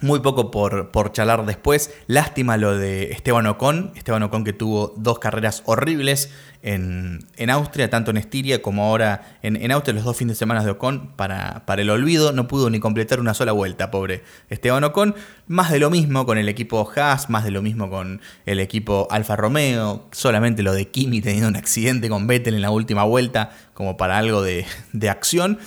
muy 0.00 0.20
poco 0.20 0.50
por, 0.50 0.90
por 0.90 1.12
charlar 1.12 1.46
después. 1.46 1.90
Lástima 2.06 2.56
lo 2.56 2.76
de 2.76 3.12
Esteban 3.12 3.46
Ocon. 3.46 3.92
Esteban 3.96 4.22
Ocon 4.22 4.44
que 4.44 4.52
tuvo 4.52 4.92
dos 4.96 5.18
carreras 5.18 5.62
horribles 5.66 6.30
en, 6.62 7.50
Austria, 7.50 7.88
tanto 7.90 8.10
en 8.10 8.16
Estiria 8.16 8.60
como 8.60 8.84
ahora 8.84 9.38
en, 9.42 9.56
en, 9.56 9.70
Austria, 9.70 9.94
los 9.94 10.04
dos 10.04 10.16
fines 10.16 10.36
de 10.36 10.38
semana 10.38 10.64
de 10.64 10.70
Ocon 10.72 11.12
para, 11.16 11.64
para 11.64 11.82
el 11.82 11.90
olvido. 11.90 12.32
No 12.32 12.48
pudo 12.48 12.70
ni 12.70 12.80
completar 12.80 13.20
una 13.20 13.34
sola 13.34 13.52
vuelta, 13.52 13.90
pobre 13.90 14.22
Esteban 14.50 14.84
Ocon. 14.84 15.14
Más 15.46 15.70
de 15.70 15.78
lo 15.78 15.90
mismo 15.90 16.26
con 16.26 16.38
el 16.38 16.48
equipo 16.48 16.90
Haas, 16.94 17.30
más 17.30 17.44
de 17.44 17.52
lo 17.52 17.62
mismo 17.62 17.88
con 17.88 18.20
el 18.46 18.60
equipo 18.60 19.06
Alfa 19.10 19.36
Romeo. 19.36 20.08
Solamente 20.10 20.62
lo 20.62 20.72
de 20.72 20.88
Kimi 20.88 21.20
teniendo 21.20 21.48
un 21.48 21.56
accidente 21.56 22.08
con 22.08 22.26
Vettel 22.26 22.54
en 22.54 22.62
la 22.62 22.70
última 22.70 23.04
vuelta, 23.04 23.50
como 23.72 23.96
para 23.96 24.18
algo 24.18 24.42
de, 24.42 24.66
de 24.92 25.08
acción. 25.08 25.58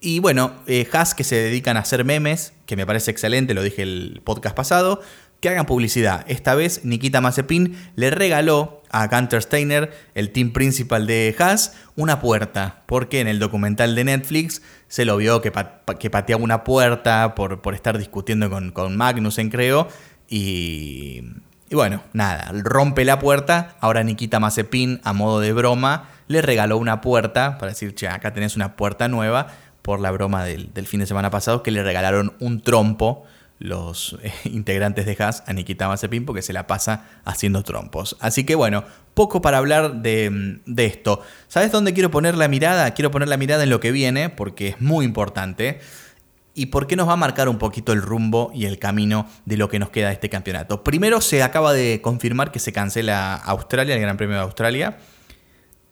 Y 0.00 0.18
bueno, 0.18 0.52
eh, 0.66 0.88
Haas 0.92 1.14
que 1.14 1.24
se 1.24 1.36
dedican 1.36 1.76
a 1.76 1.80
hacer 1.80 2.06
memes, 2.06 2.54
que 2.64 2.74
me 2.74 2.86
parece 2.86 3.10
excelente, 3.10 3.52
lo 3.52 3.62
dije 3.62 3.82
el 3.82 4.22
podcast 4.24 4.56
pasado, 4.56 5.02
que 5.40 5.50
hagan 5.50 5.66
publicidad. 5.66 6.24
Esta 6.26 6.54
vez 6.54 6.84
Nikita 6.84 7.20
Mazepin 7.20 7.76
le 7.96 8.10
regaló 8.10 8.82
a 8.90 9.08
Gunter 9.08 9.42
Steiner, 9.42 9.92
el 10.14 10.30
team 10.30 10.52
principal 10.52 11.06
de 11.06 11.34
Haas, 11.38 11.74
una 11.96 12.18
puerta, 12.18 12.82
porque 12.86 13.20
en 13.20 13.28
el 13.28 13.38
documental 13.38 13.94
de 13.94 14.04
Netflix 14.04 14.62
se 14.88 15.04
lo 15.04 15.18
vio 15.18 15.42
que, 15.42 15.52
que 15.98 16.10
pateaba 16.10 16.42
una 16.42 16.64
puerta 16.64 17.34
por, 17.34 17.60
por 17.60 17.74
estar 17.74 17.98
discutiendo 17.98 18.48
con, 18.48 18.72
con 18.72 18.96
Magnussen, 18.96 19.50
creo, 19.50 19.86
y, 20.28 21.24
y 21.68 21.74
bueno, 21.74 22.02
nada, 22.14 22.50
rompe 22.54 23.04
la 23.04 23.18
puerta, 23.18 23.76
ahora 23.80 24.02
Nikita 24.02 24.40
Mazepin, 24.40 25.00
a 25.04 25.12
modo 25.12 25.40
de 25.40 25.52
broma, 25.52 26.08
le 26.26 26.40
regaló 26.42 26.78
una 26.78 27.00
puerta, 27.00 27.58
para 27.58 27.72
decir, 27.72 27.94
che, 27.94 28.08
acá 28.08 28.32
tenés 28.32 28.56
una 28.56 28.76
puerta 28.76 29.08
nueva, 29.08 29.48
por 29.82 30.00
la 30.00 30.10
broma 30.10 30.44
del, 30.44 30.86
fin 30.86 31.00
de 31.00 31.06
semana 31.06 31.30
pasado, 31.30 31.62
que 31.62 31.70
le 31.70 31.82
regalaron 31.82 32.34
un 32.40 32.60
trompo 32.60 33.24
los 33.58 34.16
eh, 34.22 34.32
integrantes 34.44 35.06
de 35.06 35.16
Haas 35.18 35.42
a 35.46 35.52
Nikita 35.52 35.86
Mazepin 35.88 36.24
porque 36.24 36.42
se 36.42 36.52
la 36.52 36.66
pasa 36.66 37.06
haciendo 37.24 37.62
trompos. 37.62 38.16
Así 38.20 38.44
que 38.44 38.54
bueno, 38.54 38.84
poco 39.14 39.42
para 39.42 39.58
hablar 39.58 40.02
de, 40.02 40.58
de, 40.66 40.86
esto. 40.86 41.22
¿Sabes 41.48 41.70
dónde 41.70 41.92
quiero 41.92 42.10
poner 42.10 42.36
la 42.36 42.48
mirada? 42.48 42.92
Quiero 42.94 43.10
poner 43.10 43.28
la 43.28 43.36
mirada 43.36 43.62
en 43.62 43.70
lo 43.70 43.80
que 43.80 43.92
viene 43.92 44.30
porque 44.30 44.68
es 44.68 44.80
muy 44.80 45.04
importante. 45.04 45.80
¿Y 46.54 46.66
por 46.66 46.86
qué 46.86 46.96
nos 46.96 47.08
va 47.08 47.12
a 47.12 47.16
marcar 47.16 47.48
un 47.48 47.58
poquito 47.58 47.92
el 47.92 48.02
rumbo 48.02 48.50
y 48.52 48.64
el 48.66 48.78
camino 48.78 49.28
de 49.44 49.56
lo 49.56 49.68
que 49.68 49.78
nos 49.78 49.90
queda 49.90 50.08
de 50.08 50.14
este 50.14 50.28
campeonato? 50.28 50.82
Primero 50.82 51.20
se 51.20 51.42
acaba 51.42 51.72
de 51.72 52.00
confirmar 52.02 52.50
que 52.50 52.58
se 52.58 52.72
cancela 52.72 53.34
Australia, 53.34 53.94
el 53.94 54.00
Gran 54.00 54.16
Premio 54.16 54.36
de 54.36 54.42
Australia. 54.42 54.98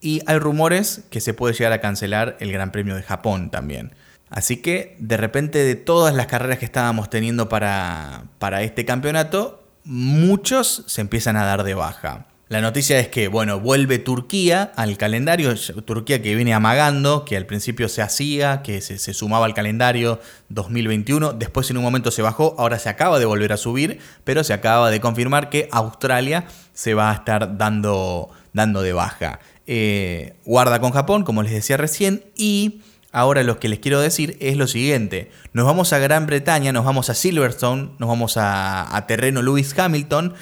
Y 0.01 0.21
hay 0.25 0.39
rumores 0.39 1.01
que 1.09 1.21
se 1.21 1.33
puede 1.33 1.53
llegar 1.53 1.73
a 1.73 1.81
cancelar 1.81 2.37
el 2.39 2.51
Gran 2.51 2.71
Premio 2.71 2.95
de 2.95 3.03
Japón 3.03 3.49
también. 3.49 3.93
Así 4.29 4.57
que 4.57 4.95
de 4.99 5.17
repente 5.17 5.59
de 5.59 5.75
todas 5.75 6.13
las 6.13 6.27
carreras 6.27 6.59
que 6.59 6.65
estábamos 6.65 7.09
teniendo 7.09 7.49
para, 7.49 8.25
para 8.37 8.61
este 8.61 8.85
campeonato, 8.85 9.63
muchos 9.83 10.83
se 10.87 11.01
empiezan 11.01 11.35
a 11.35 11.45
dar 11.45 11.63
de 11.63 11.73
baja. 11.73 12.27
La 12.49 12.61
noticia 12.61 12.97
es 12.97 13.09
que, 13.09 13.27
bueno, 13.27 13.59
vuelve 13.59 13.99
Turquía 13.99 14.71
al 14.75 14.97
calendario, 14.97 15.53
Turquía 15.85 16.19
que 16.19 16.33
viene 16.33 16.55
amagando, 16.55 17.23
que 17.23 17.37
al 17.37 17.45
principio 17.45 17.87
se 17.89 18.01
hacía, 18.01 18.63
que 18.63 18.81
se, 18.81 19.13
sumaba 19.13 19.45
al 19.45 19.53
calendario 19.53 20.19
2021, 20.49 21.33
después 21.33 21.69
en 21.69 21.77
un 21.77 21.83
momento 21.83 22.09
se 22.09 22.23
bajó, 22.23 22.55
ahora 22.57 22.79
se 22.79 22.89
acaba 22.89 23.19
de 23.19 23.25
volver 23.25 23.53
a 23.53 23.57
subir, 23.57 23.99
pero 24.23 24.43
se 24.43 24.53
acaba 24.53 24.89
de 24.89 24.99
confirmar 24.99 25.51
que 25.51 25.69
Australia 25.71 26.45
se 26.73 26.95
va 26.95 27.11
a 27.11 27.13
estar 27.13 27.55
dando, 27.55 28.31
dando 28.51 28.81
de 28.81 28.93
baja. 28.93 29.39
Eh, 29.71 30.33
guarda 30.45 30.81
con 30.81 30.89
Japón, 30.89 31.23
como 31.23 31.43
les 31.43 31.51
decía 31.51 31.77
recién, 31.77 32.23
y 32.35 32.81
ahora 33.11 33.43
lo 33.43 33.59
que 33.59 33.69
les 33.69 33.77
quiero 33.77 34.01
decir 34.01 34.35
es 34.39 34.57
lo 34.57 34.65
siguiente, 34.65 35.29
nos 35.53 35.67
vamos 35.67 35.93
a 35.93 35.99
Gran 35.99 36.25
Bretaña, 36.25 36.71
nos 36.71 36.85
vamos 36.85 37.11
a 37.11 37.13
Silverstone, 37.13 37.91
nos 37.99 38.09
vamos 38.09 38.37
a, 38.37 38.95
a 38.95 39.05
terreno 39.05 39.43
Lewis 39.43 39.77
Hamilton, 39.77 40.33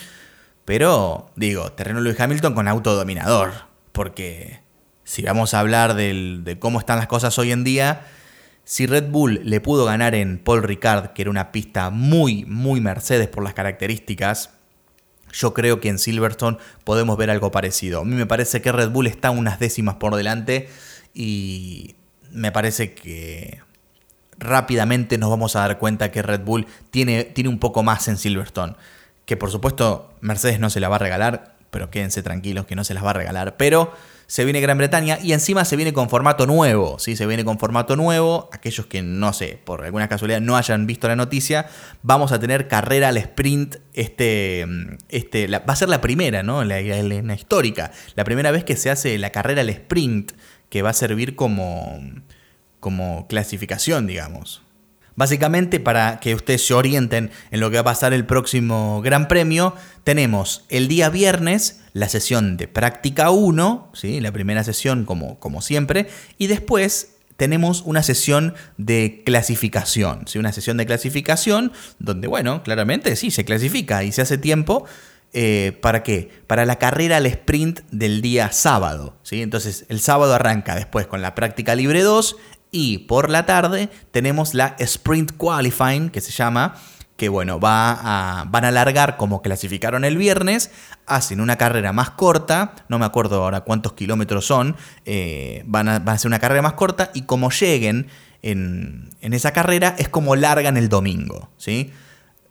pero, 0.64 1.30
digo, 1.36 1.74
terreno 1.74 2.00
Lewis 2.00 2.18
Hamilton 2.18 2.54
con 2.54 2.70
auto 2.70 2.96
dominador. 2.96 3.52
Porque 3.92 4.62
si 5.04 5.24
vamos 5.24 5.54
a 5.54 5.60
hablar 5.60 5.96
de 5.96 6.58
cómo 6.58 6.80
están 6.80 6.98
las 6.98 7.08
cosas 7.08 7.38
hoy 7.38 7.52
en 7.52 7.66
día, 7.66 8.06
si 8.64 8.86
Red 8.86 9.10
Bull 9.10 9.42
le 9.44 9.60
pudo 9.60 9.84
ganar 9.84 10.16
en 10.16 10.40
Paul 10.40 10.64
Ricard, 10.64 11.12
que 11.12 11.24
era 11.24 11.32
una 11.32 11.52
pista 11.52 11.90
muy, 11.90 12.46
muy 12.46 12.80
Mercedes 12.80 13.28
por 13.28 13.44
las 13.44 13.54
características, 13.54 14.52
yo 15.38 15.54
creo 15.54 15.80
que 15.80 15.90
en 15.90 16.00
Silverstone 16.00 16.58
podemos 16.84 17.18
ver 17.18 17.30
algo 17.30 17.52
parecido. 17.52 18.02
A 18.02 18.06
mí 18.06 18.16
me 18.16 18.26
parece 18.26 18.62
que 18.62 18.72
Red 18.72 18.90
Bull 18.90 19.08
está 19.08 19.32
unas 19.32 19.60
décimas 19.60 19.96
por 19.96 20.16
delante 20.16 20.70
y 21.14 21.96
me 22.32 22.52
parece 22.52 22.94
que 22.94 23.60
rápidamente 24.38 25.18
nos 25.18 25.30
vamos 25.30 25.56
a 25.56 25.62
dar 25.62 25.80
cuenta 25.80 26.12
que 26.12 26.22
Red 26.22 26.42
Bull 26.42 26.68
tiene, 26.92 27.24
tiene 27.24 27.50
un 27.50 27.60
poco 27.60 27.84
más 27.84 28.08
en 28.08 28.18
Silverstone 28.18 28.76
que 29.28 29.38
por 29.38 29.52
supuesto 29.52 30.16
Mercedes 30.22 30.60
no 30.60 30.72
se 30.72 30.80
la 30.80 30.90
va 30.90 30.96
a 30.96 31.00
regalar, 31.00 31.54
pero 31.70 31.92
quédense 31.92 32.24
tranquilos 32.24 32.66
que 32.66 32.76
no 32.76 32.86
se 32.86 32.94
las 32.94 33.04
va 33.04 33.12
a 33.12 33.14
regalar, 33.14 33.58
pero 33.58 33.94
se 34.28 34.44
viene 34.44 34.60
Gran 34.60 34.78
Bretaña 34.78 35.18
y 35.24 35.32
encima 35.32 35.64
se 35.64 35.78
viene 35.78 35.94
con 35.94 36.10
formato 36.10 36.46
nuevo, 36.46 37.00
¿sí? 37.00 37.16
Se 37.16 37.26
viene 37.26 37.46
con 37.46 37.58
formato 37.58 37.96
nuevo, 37.96 38.50
aquellos 38.52 38.86
que 38.86 39.02
no 39.02 39.32
sé, 39.32 39.58
por 39.64 39.86
alguna 39.86 40.10
casualidad 40.10 40.42
no 40.42 40.58
hayan 40.58 40.86
visto 40.86 41.08
la 41.08 41.16
noticia, 41.16 41.68
vamos 42.04 42.34
a 42.34 42.40
tener 42.40 42.68
carrera 42.68 43.08
al 43.08 43.18
sprint, 43.18 43.78
este, 43.94 44.68
este 45.08 45.48
va 45.48 45.62
a 45.66 45.76
ser 45.78 45.88
la 45.88 46.02
primera, 46.02 46.44
¿no? 46.44 46.66
La, 46.66 46.82
la, 46.82 47.36
histórica, 47.36 47.92
la 48.16 48.26
primera 48.26 48.52
vez 48.52 48.66
que 48.66 48.76
se 48.76 48.90
hace 48.90 49.18
la 49.18 49.32
carrera 49.32 49.62
al 49.62 49.70
sprint, 49.70 50.34
que 50.70 50.82
va 50.82 50.90
a 50.90 50.94
servir 50.94 51.38
como, 51.38 51.98
como 52.82 53.28
clasificación, 53.28 54.08
digamos. 54.08 54.67
Básicamente, 55.18 55.80
para 55.80 56.20
que 56.20 56.36
ustedes 56.36 56.66
se 56.66 56.76
orienten 56.76 57.32
en 57.50 57.60
lo 57.60 57.72
que 57.72 57.78
va 57.78 57.82
a 57.82 57.86
pasar 57.86 58.14
el 58.14 58.28
próximo 58.28 59.02
Gran 59.02 59.28
Premio, 59.28 59.74
tenemos 60.04 60.64
el 60.70 60.88
día 60.88 61.10
viernes 61.10 61.82
la 61.94 62.08
sesión 62.08 62.56
de 62.56 62.68
práctica 62.68 63.32
1, 63.32 63.90
¿sí? 63.96 64.22
la 64.22 64.32
primera 64.32 64.64
sesión 64.64 65.06
como, 65.06 65.40
como 65.40 65.64
siempre, 65.64 66.08
y 66.38 66.46
después 66.46 67.16
tenemos 67.36 67.82
una 67.84 68.04
sesión 68.04 68.54
de 68.78 69.24
clasificación, 69.26 70.28
¿sí? 70.28 70.38
una 70.38 70.54
sesión 70.54 70.78
de 70.78 70.86
clasificación 70.86 71.72
donde, 71.98 72.28
bueno, 72.28 72.62
claramente 72.62 73.16
sí, 73.16 73.32
se 73.32 73.44
clasifica 73.44 74.04
y 74.04 74.12
se 74.12 74.22
hace 74.22 74.38
tiempo. 74.38 74.86
Eh, 75.34 75.78
¿Para 75.82 76.04
qué? 76.04 76.30
Para 76.48 76.66
la 76.66 76.78
carrera 76.78 77.18
al 77.18 77.26
sprint 77.26 77.82
del 77.92 78.22
día 78.22 78.52
sábado. 78.52 79.18
¿sí? 79.24 79.42
Entonces 79.42 79.86
el 79.90 80.00
sábado 80.00 80.34
arranca 80.34 80.74
después 80.76 81.06
con 81.06 81.22
la 81.22 81.36
práctica 81.36 81.76
libre 81.76 82.02
2 82.02 82.38
y 82.72 83.00
por 83.00 83.30
la 83.30 83.46
tarde 83.46 83.90
tenemos 84.12 84.54
la 84.54 84.76
Sprint 84.80 85.34
Qualifying, 85.38 86.10
que 86.10 86.22
se 86.22 86.32
llama, 86.32 86.76
que 87.18 87.30
bueno, 87.30 87.60
va 87.60 87.92
a, 87.92 88.46
van 88.46 88.64
a 88.64 88.68
alargar 88.68 89.18
como 89.18 89.42
clasificaron 89.42 90.06
el 90.06 90.18
viernes, 90.18 90.72
hacen 91.08 91.42
una 91.42 91.58
carrera 91.58 91.92
más 91.92 92.12
corta, 92.12 92.76
no 92.90 93.00
me 93.00 93.06
acuerdo 93.06 93.44
ahora 93.44 93.62
cuántos 93.62 93.94
kilómetros 93.94 94.46
son, 94.46 94.76
eh, 95.06 95.64
van, 95.66 95.90
a, 95.90 95.96
hacer 95.96 96.30
una 96.30 96.40
carrera 96.40 96.62
más 96.62 96.74
corta 96.74 97.12
y 97.14 97.24
como 97.24 97.50
lleguen 97.50 98.08
en, 98.44 99.10
en, 99.22 99.34
esa 99.34 99.52
carrera 99.52 99.96
es 99.98 100.10
como 100.10 100.36
largan 100.36 100.78
el 100.78 100.90
domingo, 100.90 101.50
¿sí? 101.58 101.92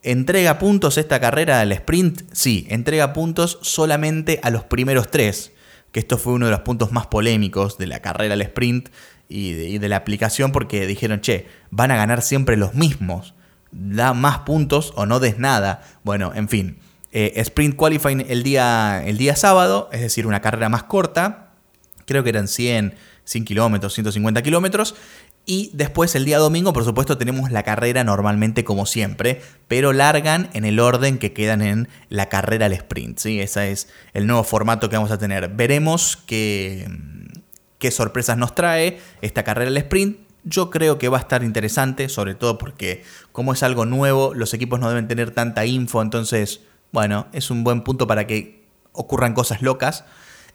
¿Entrega 0.02 0.58
puntos 0.58 0.98
esta 0.98 1.20
carrera 1.20 1.58
del 1.58 1.72
sprint? 1.72 2.22
Sí, 2.32 2.66
entrega 2.70 3.12
puntos 3.12 3.58
solamente 3.62 4.40
a 4.42 4.50
los 4.50 4.64
primeros 4.64 5.10
tres, 5.10 5.52
que 5.92 6.00
esto 6.00 6.18
fue 6.18 6.34
uno 6.34 6.46
de 6.46 6.52
los 6.52 6.60
puntos 6.60 6.92
más 6.92 7.06
polémicos 7.06 7.78
de 7.78 7.86
la 7.86 8.00
carrera 8.00 8.34
al 8.34 8.42
sprint, 8.42 8.88
y 9.28 9.78
de, 9.78 9.88
la 9.88 9.96
aplicación 9.96 10.52
porque 10.52 10.86
dijeron, 10.86 11.20
che, 11.20 11.46
van 11.70 11.90
a 11.90 11.96
ganar 11.96 12.22
siempre 12.22 12.56
los 12.56 12.74
mismos. 12.74 13.34
Da 13.72 14.14
más 14.14 14.40
puntos 14.40 14.92
o 14.96 15.06
no 15.06 15.20
des 15.20 15.38
nada. 15.38 15.82
Bueno, 16.04 16.32
en 16.34 16.48
fin. 16.48 16.78
Eh, 17.12 17.32
sprint 17.36 17.76
qualifying 17.76 18.24
el 18.28 18.42
día, 18.42 19.02
el 19.04 19.18
día 19.18 19.36
sábado, 19.36 19.88
es 19.92 20.00
decir, 20.00 20.26
una 20.26 20.40
carrera 20.40 20.68
más 20.68 20.84
corta. 20.84 21.50
Creo 22.04 22.22
que 22.22 22.30
eran 22.30 22.46
100, 22.46 22.94
100 23.24 23.44
kilómetros, 23.44 23.94
150 23.94 24.42
kilómetros. 24.42 24.94
Y 25.48 25.70
después 25.74 26.14
el 26.16 26.24
día 26.24 26.38
domingo, 26.38 26.72
por 26.72 26.84
supuesto, 26.84 27.18
tenemos 27.18 27.52
la 27.52 27.62
carrera 27.62 28.02
normalmente 28.02 28.64
como 28.64 28.84
siempre, 28.84 29.40
pero 29.68 29.92
largan 29.92 30.50
en 30.54 30.64
el 30.64 30.80
orden 30.80 31.18
que 31.18 31.32
quedan 31.32 31.62
en 31.62 31.88
la 32.08 32.28
carrera 32.28 32.66
al 32.66 32.72
sprint. 32.72 33.18
¿sí? 33.18 33.40
Ese 33.40 33.70
es 33.70 33.88
el 34.12 34.26
nuevo 34.26 34.42
formato 34.42 34.90
que 34.90 34.96
vamos 34.96 35.12
a 35.12 35.18
tener. 35.18 35.48
Veremos 35.48 36.16
que 36.16 36.88
qué 37.78 37.90
sorpresas 37.90 38.38
nos 38.38 38.54
trae 38.54 39.00
esta 39.22 39.44
carrera 39.44 39.70
del 39.70 39.76
sprint. 39.78 40.18
Yo 40.44 40.70
creo 40.70 40.98
que 40.98 41.08
va 41.08 41.18
a 41.18 41.20
estar 41.20 41.42
interesante, 41.42 42.08
sobre 42.08 42.34
todo 42.34 42.56
porque 42.58 43.02
como 43.32 43.52
es 43.52 43.62
algo 43.62 43.84
nuevo, 43.84 44.32
los 44.34 44.54
equipos 44.54 44.78
no 44.78 44.88
deben 44.88 45.08
tener 45.08 45.32
tanta 45.32 45.66
info, 45.66 46.02
entonces, 46.02 46.60
bueno, 46.92 47.26
es 47.32 47.50
un 47.50 47.64
buen 47.64 47.82
punto 47.82 48.06
para 48.06 48.26
que 48.26 48.64
ocurran 48.92 49.34
cosas 49.34 49.62
locas. 49.62 50.04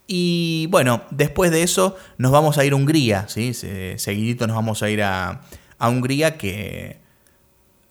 Y 0.07 0.67
bueno, 0.71 1.03
después 1.11 1.51
de 1.51 1.63
eso 1.63 1.95
nos 2.17 2.31
vamos 2.31 2.57
a 2.57 2.65
ir 2.65 2.73
a 2.73 2.75
Hungría, 2.75 3.27
¿sí? 3.27 3.53
Seguidito 3.53 4.47
nos 4.47 4.55
vamos 4.55 4.81
a 4.81 4.89
ir 4.89 5.03
a, 5.03 5.41
a 5.77 5.89
Hungría, 5.89 6.37
que 6.37 6.99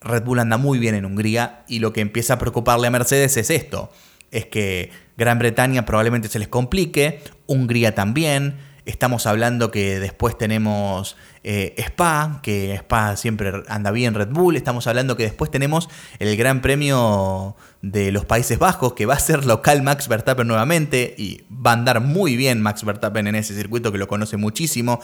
Red 0.01 0.25
Bull 0.25 0.39
anda 0.39 0.57
muy 0.57 0.79
bien 0.79 0.95
en 0.95 1.05
Hungría 1.05 1.65
y 1.69 1.79
lo 1.79 1.93
que 1.93 2.01
empieza 2.01 2.35
a 2.35 2.39
preocuparle 2.39 2.87
a 2.87 2.91
Mercedes 2.91 3.37
es 3.37 3.51
esto, 3.51 3.93
es 4.31 4.47
que 4.47 4.91
Gran 5.17 5.39
Bretaña 5.39 5.85
probablemente 5.85 6.29
se 6.29 6.39
les 6.39 6.49
complique, 6.49 7.21
Hungría 7.47 7.95
también, 7.95 8.57
Estamos 8.85 9.27
hablando 9.27 9.71
que 9.71 10.01
después 10.01 10.37
tenemos 10.39 11.17
eh, 11.43 11.75
Spa, 11.79 12.41
que 12.43 12.75
Spa 12.75 13.17
siempre 13.17 13.53
anda 13.69 13.91
bien 13.91 14.15
Red 14.15 14.29
Bull. 14.29 14.57
Estamos 14.57 14.87
hablando 14.87 15.17
que 15.17 15.25
después 15.25 15.51
tenemos 15.51 15.89
el 16.19 16.37
Gran 16.37 16.63
Premio 16.63 17.57
de 17.83 18.13
los 18.13 18.25
Países 18.25 18.59
Bajos, 18.59 18.95
que 18.95 19.07
va 19.07 19.15
a 19.15 19.19
ser 19.19 19.45
local 19.45 19.83
Max 19.83 20.09
Verstappen 20.09 20.47
nuevamente. 20.47 21.15
Y 21.17 21.43
va 21.51 21.71
a 21.71 21.75
andar 21.75 22.01
muy 22.01 22.37
bien 22.37 22.61
Max 22.63 22.85
Verstappen 22.85 23.27
en 23.27 23.35
ese 23.35 23.55
circuito 23.55 23.93
que 23.93 23.99
lo 23.99 24.09
conoce 24.09 24.37
muchísimo. 24.37 25.01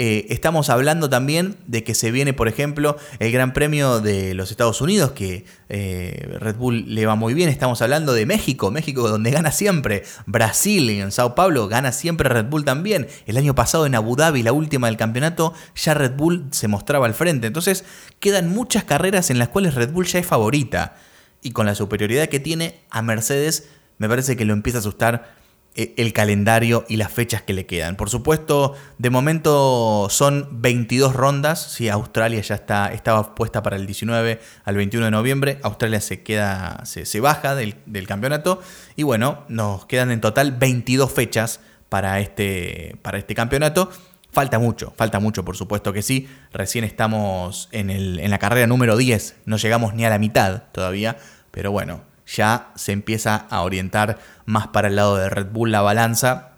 Eh, 0.00 0.32
estamos 0.32 0.70
hablando 0.70 1.10
también 1.10 1.56
de 1.66 1.82
que 1.82 1.92
se 1.92 2.12
viene, 2.12 2.32
por 2.32 2.46
ejemplo, 2.46 2.96
el 3.18 3.32
Gran 3.32 3.52
Premio 3.52 3.98
de 3.98 4.32
los 4.32 4.52
Estados 4.52 4.80
Unidos, 4.80 5.10
que 5.10 5.44
eh, 5.68 6.36
Red 6.38 6.54
Bull 6.54 6.94
le 6.94 7.04
va 7.04 7.16
muy 7.16 7.34
bien. 7.34 7.48
Estamos 7.48 7.82
hablando 7.82 8.12
de 8.12 8.24
México, 8.24 8.70
México 8.70 9.08
donde 9.08 9.32
gana 9.32 9.50
siempre. 9.50 10.04
Brasil 10.24 10.88
en 10.88 11.10
Sao 11.10 11.34
Paulo 11.34 11.66
gana 11.66 11.90
siempre 11.90 12.28
Red 12.28 12.44
Bull 12.44 12.64
también. 12.64 13.08
El 13.26 13.38
año 13.38 13.56
pasado 13.56 13.86
en 13.86 13.96
Abu 13.96 14.14
Dhabi, 14.14 14.44
la 14.44 14.52
última 14.52 14.86
del 14.86 14.96
campeonato, 14.96 15.52
ya 15.74 15.94
Red 15.94 16.12
Bull 16.12 16.46
se 16.52 16.68
mostraba 16.68 17.06
al 17.06 17.14
frente. 17.14 17.48
Entonces 17.48 17.84
quedan 18.20 18.50
muchas 18.50 18.84
carreras 18.84 19.30
en 19.30 19.40
las 19.40 19.48
cuales 19.48 19.74
Red 19.74 19.90
Bull 19.90 20.06
ya 20.06 20.20
es 20.20 20.26
favorita. 20.26 20.94
Y 21.42 21.50
con 21.50 21.66
la 21.66 21.74
superioridad 21.74 22.28
que 22.28 22.38
tiene 22.38 22.78
a 22.90 23.02
Mercedes, 23.02 23.68
me 23.98 24.08
parece 24.08 24.36
que 24.36 24.44
lo 24.44 24.52
empieza 24.52 24.78
a 24.78 24.80
asustar 24.80 25.37
el 25.74 26.12
calendario 26.12 26.84
y 26.88 26.96
las 26.96 27.12
fechas 27.12 27.42
que 27.42 27.52
le 27.52 27.64
quedan. 27.66 27.94
Por 27.94 28.10
supuesto, 28.10 28.74
de 28.98 29.10
momento 29.10 30.08
son 30.10 30.48
22 30.60 31.14
rondas. 31.14 31.72
Si 31.72 31.88
Australia 31.88 32.40
ya 32.40 32.56
está, 32.56 32.92
estaba 32.92 33.36
puesta 33.36 33.62
para 33.62 33.76
el 33.76 33.86
19 33.86 34.40
al 34.64 34.76
21 34.76 35.04
de 35.04 35.10
noviembre. 35.12 35.60
Australia 35.62 36.00
se 36.00 36.24
queda, 36.24 36.82
se, 36.84 37.20
baja 37.20 37.54
del, 37.54 38.06
campeonato. 38.08 38.60
Y 38.96 39.04
bueno, 39.04 39.44
nos 39.48 39.86
quedan 39.86 40.10
en 40.10 40.20
total 40.20 40.52
22 40.52 41.12
fechas 41.12 41.60
para 41.88 42.18
este, 42.18 42.96
para 43.02 43.18
este 43.18 43.36
campeonato. 43.36 43.90
Falta 44.32 44.58
mucho, 44.58 44.92
falta 44.96 45.20
mucho, 45.20 45.44
por 45.44 45.56
supuesto 45.56 45.92
que 45.92 46.02
sí. 46.02 46.28
Recién 46.52 46.82
estamos 46.82 47.68
en, 47.70 47.90
en 47.90 48.30
la 48.30 48.38
carrera 48.38 48.66
número 48.66 48.96
10, 48.96 49.36
no 49.46 49.56
llegamos 49.56 49.94
ni 49.94 50.04
a 50.04 50.10
la 50.10 50.18
mitad 50.18 50.64
todavía, 50.72 51.16
pero 51.50 51.72
bueno, 51.72 52.02
ya 52.28 52.72
se 52.76 52.92
empieza 52.92 53.46
a 53.50 53.62
orientar 53.62 54.18
más 54.44 54.68
para 54.68 54.88
el 54.88 54.96
lado 54.96 55.16
de 55.16 55.30
Red 55.30 55.48
Bull 55.50 55.72
la 55.72 55.80
balanza 55.80 56.50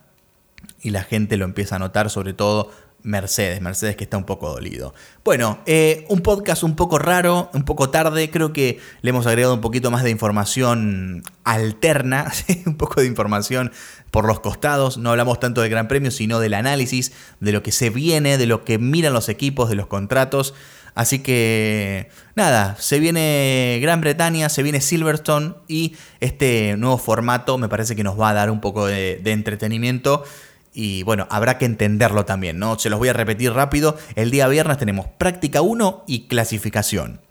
y 0.80 0.90
la 0.90 1.02
gente 1.02 1.36
lo 1.36 1.44
empieza 1.44 1.76
a 1.76 1.78
notar, 1.78 2.10
sobre 2.10 2.32
todo 2.32 2.70
Mercedes, 3.02 3.60
Mercedes 3.62 3.96
que 3.96 4.04
está 4.04 4.18
un 4.18 4.24
poco 4.24 4.50
dolido. 4.50 4.94
Bueno, 5.24 5.60
eh, 5.66 6.04
un 6.08 6.20
podcast 6.20 6.62
un 6.62 6.76
poco 6.76 6.98
raro, 6.98 7.50
un 7.54 7.64
poco 7.64 7.90
tarde, 7.90 8.30
creo 8.30 8.52
que 8.52 8.78
le 9.00 9.10
hemos 9.10 9.26
agregado 9.26 9.54
un 9.54 9.60
poquito 9.60 9.90
más 9.90 10.02
de 10.02 10.10
información 10.10 11.22
alterna, 11.44 12.30
un 12.66 12.76
poco 12.76 13.00
de 13.00 13.06
información 13.06 13.72
por 14.10 14.26
los 14.26 14.40
costados, 14.40 14.98
no 14.98 15.10
hablamos 15.10 15.40
tanto 15.40 15.60
del 15.60 15.70
Gran 15.70 15.88
Premio, 15.88 16.10
sino 16.10 16.40
del 16.40 16.54
análisis, 16.54 17.12
de 17.38 17.52
lo 17.52 17.62
que 17.62 17.72
se 17.72 17.90
viene, 17.90 18.38
de 18.38 18.46
lo 18.46 18.64
que 18.64 18.78
miran 18.78 19.12
los 19.12 19.28
equipos, 19.28 19.68
de 19.68 19.76
los 19.76 19.86
contratos. 19.86 20.54
Así 21.00 21.20
que 21.20 22.10
nada, 22.34 22.76
se 22.78 23.00
viene 23.00 23.78
Gran 23.80 24.02
Bretaña, 24.02 24.50
se 24.50 24.62
viene 24.62 24.82
Silverstone 24.82 25.54
y 25.66 25.96
este 26.20 26.76
nuevo 26.76 26.98
formato 26.98 27.56
me 27.56 27.70
parece 27.70 27.96
que 27.96 28.04
nos 28.04 28.20
va 28.20 28.28
a 28.28 28.34
dar 28.34 28.50
un 28.50 28.60
poco 28.60 28.84
de, 28.84 29.18
entretenimiento. 29.24 30.24
Y 30.74 31.02
bueno, 31.04 31.26
habrá 31.30 31.56
que 31.56 31.64
entenderlo 31.64 32.26
también, 32.26 32.58
¿no? 32.58 32.78
Se 32.78 32.90
los 32.90 32.98
voy 32.98 33.08
a 33.08 33.14
repetir 33.14 33.50
rápido. 33.54 33.96
El 34.14 34.30
día 34.30 34.46
viernes 34.46 34.76
tenemos 34.76 35.06
práctica 35.16 35.62
1 35.62 36.04
y 36.06 36.26
clasificación. 36.28 37.22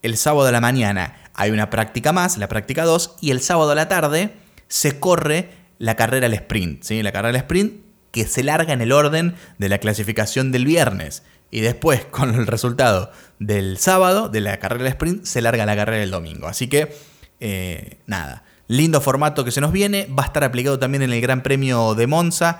El 0.00 0.16
sábado 0.16 0.48
a 0.48 0.52
la 0.52 0.62
mañana 0.62 1.30
hay 1.34 1.50
una 1.50 1.68
práctica 1.68 2.14
más, 2.14 2.38
la 2.38 2.48
práctica 2.48 2.86
2, 2.86 3.16
y 3.20 3.32
el 3.32 3.42
sábado 3.42 3.72
a 3.72 3.74
la 3.74 3.86
tarde 3.86 4.32
se 4.68 4.98
corre 4.98 5.50
la 5.76 5.94
carrera 5.94 6.24
al 6.24 6.32
sprint, 6.32 6.82
¿sí? 6.82 7.02
La 7.02 7.12
carrera 7.12 7.36
al 7.36 7.44
sprint 7.44 7.84
que 8.12 8.26
se 8.26 8.44
larga 8.44 8.72
en 8.72 8.80
el 8.80 8.92
orden 8.92 9.34
de 9.58 9.68
la 9.68 9.76
clasificación 9.76 10.52
del 10.52 10.64
viernes. 10.64 11.22
Y 11.54 11.60
después, 11.60 12.04
con 12.10 12.34
el 12.34 12.48
resultado 12.48 13.12
del 13.38 13.78
sábado, 13.78 14.28
de 14.28 14.40
la 14.40 14.58
carrera 14.58 14.88
sprint, 14.88 15.24
se 15.24 15.40
larga 15.40 15.64
la 15.64 15.76
carrera 15.76 16.00
del 16.00 16.10
domingo. 16.10 16.48
Así 16.48 16.66
que, 16.66 16.92
eh, 17.38 17.98
nada. 18.06 18.42
Lindo 18.66 19.00
formato 19.00 19.44
que 19.44 19.52
se 19.52 19.60
nos 19.60 19.70
viene, 19.70 20.08
va 20.18 20.24
a 20.24 20.26
estar 20.26 20.42
aplicado 20.42 20.80
también 20.80 21.02
en 21.02 21.12
el 21.12 21.20
Gran 21.20 21.42
Premio 21.42 21.94
de 21.94 22.08
Monza 22.08 22.58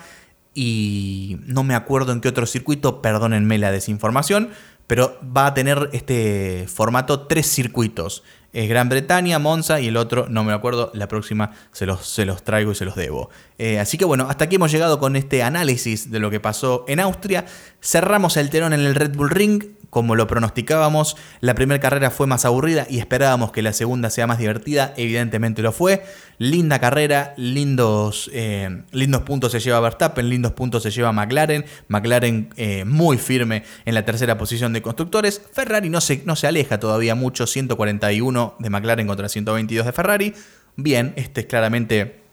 y 0.55 1.39
no 1.47 1.65
me 1.65 1.75
acuerdo 1.75 2.13
en 2.13 2.21
qué 2.21 2.29
otro 2.29 2.47
circuito, 2.47 3.03
perdónenme 3.03 3.59
la 3.59 3.73
desinformación, 3.73 4.51
pero 4.87 5.19
va 5.25 5.47
a 5.47 5.55
tener 5.55 5.91
este 5.93 6.67
formato 6.73 7.27
tres 7.27 7.47
circuitos. 7.47 8.23
Es 8.55 8.69
Gran 8.69 8.89
Bretaña, 8.89 9.41
Monza 9.41 9.81
y 9.81 9.89
el 9.89 9.97
otro, 9.97 10.29
no 10.29 10.45
me 10.45 10.53
acuerdo, 10.53 10.93
la 10.95 11.09
próxima 11.09 11.51
se 11.73 11.87
los, 11.87 12.07
se 12.07 12.25
los 12.25 12.45
traigo 12.45 12.71
y 12.71 12.77
se 12.77 12.85
los 12.85 12.95
debo. 12.95 13.29
Eh, 13.59 13.81
así 13.81 13.99
que 13.99 14.05
bueno, 14.05 14.29
hasta 14.31 14.45
aquí 14.45 14.55
hemos 14.55 14.71
llegado 14.71 15.01
con 15.01 15.17
este 15.17 15.43
análisis 15.43 16.13
de 16.13 16.21
lo 16.21 16.31
que 16.31 16.39
pasó 16.39 16.85
en 16.87 17.01
Austria. 17.01 17.47
Cerramos 17.83 18.37
el 18.37 18.51
telón 18.51 18.73
en 18.73 18.81
el 18.81 18.95
Red 18.95 19.17
Bull 19.17 19.31
Ring, 19.31 19.74
como 19.95 20.17
lo 20.17 20.27
pronosticábamos, 20.27 21.17
la 21.41 21.55
primera 21.55 21.79
carrera 21.79 22.11
fue 22.11 22.27
más 22.27 22.45
aburrida 22.45 22.85
y 22.91 22.99
esperábamos 22.99 23.53
que 23.53 23.63
la 23.63 23.73
segunda 23.73 24.11
sea 24.11 24.27
más 24.27 24.41
divertida, 24.41 24.93
evidentemente 24.97 25.63
lo 25.63 25.71
fue. 25.71 26.05
Linda 26.39 26.81
carrera, 26.81 27.33
lindos, 27.37 28.29
eh, 28.35 28.83
lindos 28.91 29.23
puntos 29.23 29.53
se 29.53 29.61
lleva 29.61 29.79
Verstappen, 29.79 30.29
lindos 30.29 30.51
puntos 30.51 30.83
se 30.83 30.91
lleva 30.91 31.13
McLaren, 31.13 31.65
McLaren 31.87 32.51
eh, 32.57 32.85
muy 32.85 33.19
firme 33.19 33.63
en 33.85 33.95
la 33.95 34.05
tercera 34.05 34.37
posición 34.37 34.73
de 34.73 34.83
constructores, 34.83 35.41
Ferrari 35.53 35.89
no 35.91 36.01
se, 36.01 36.23
no 36.27 36.35
se 36.35 36.49
aleja 36.49 36.81
todavía 36.81 37.15
mucho, 37.15 37.47
141 37.47 38.57
de 38.59 38.71
McLaren 38.71 39.07
contra 39.07 39.29
122 39.29 39.87
de 39.87 39.93
Ferrari. 39.93 40.35
Bien, 40.75 41.13
este 41.15 41.43
es 41.43 41.47
claramente 41.47 42.25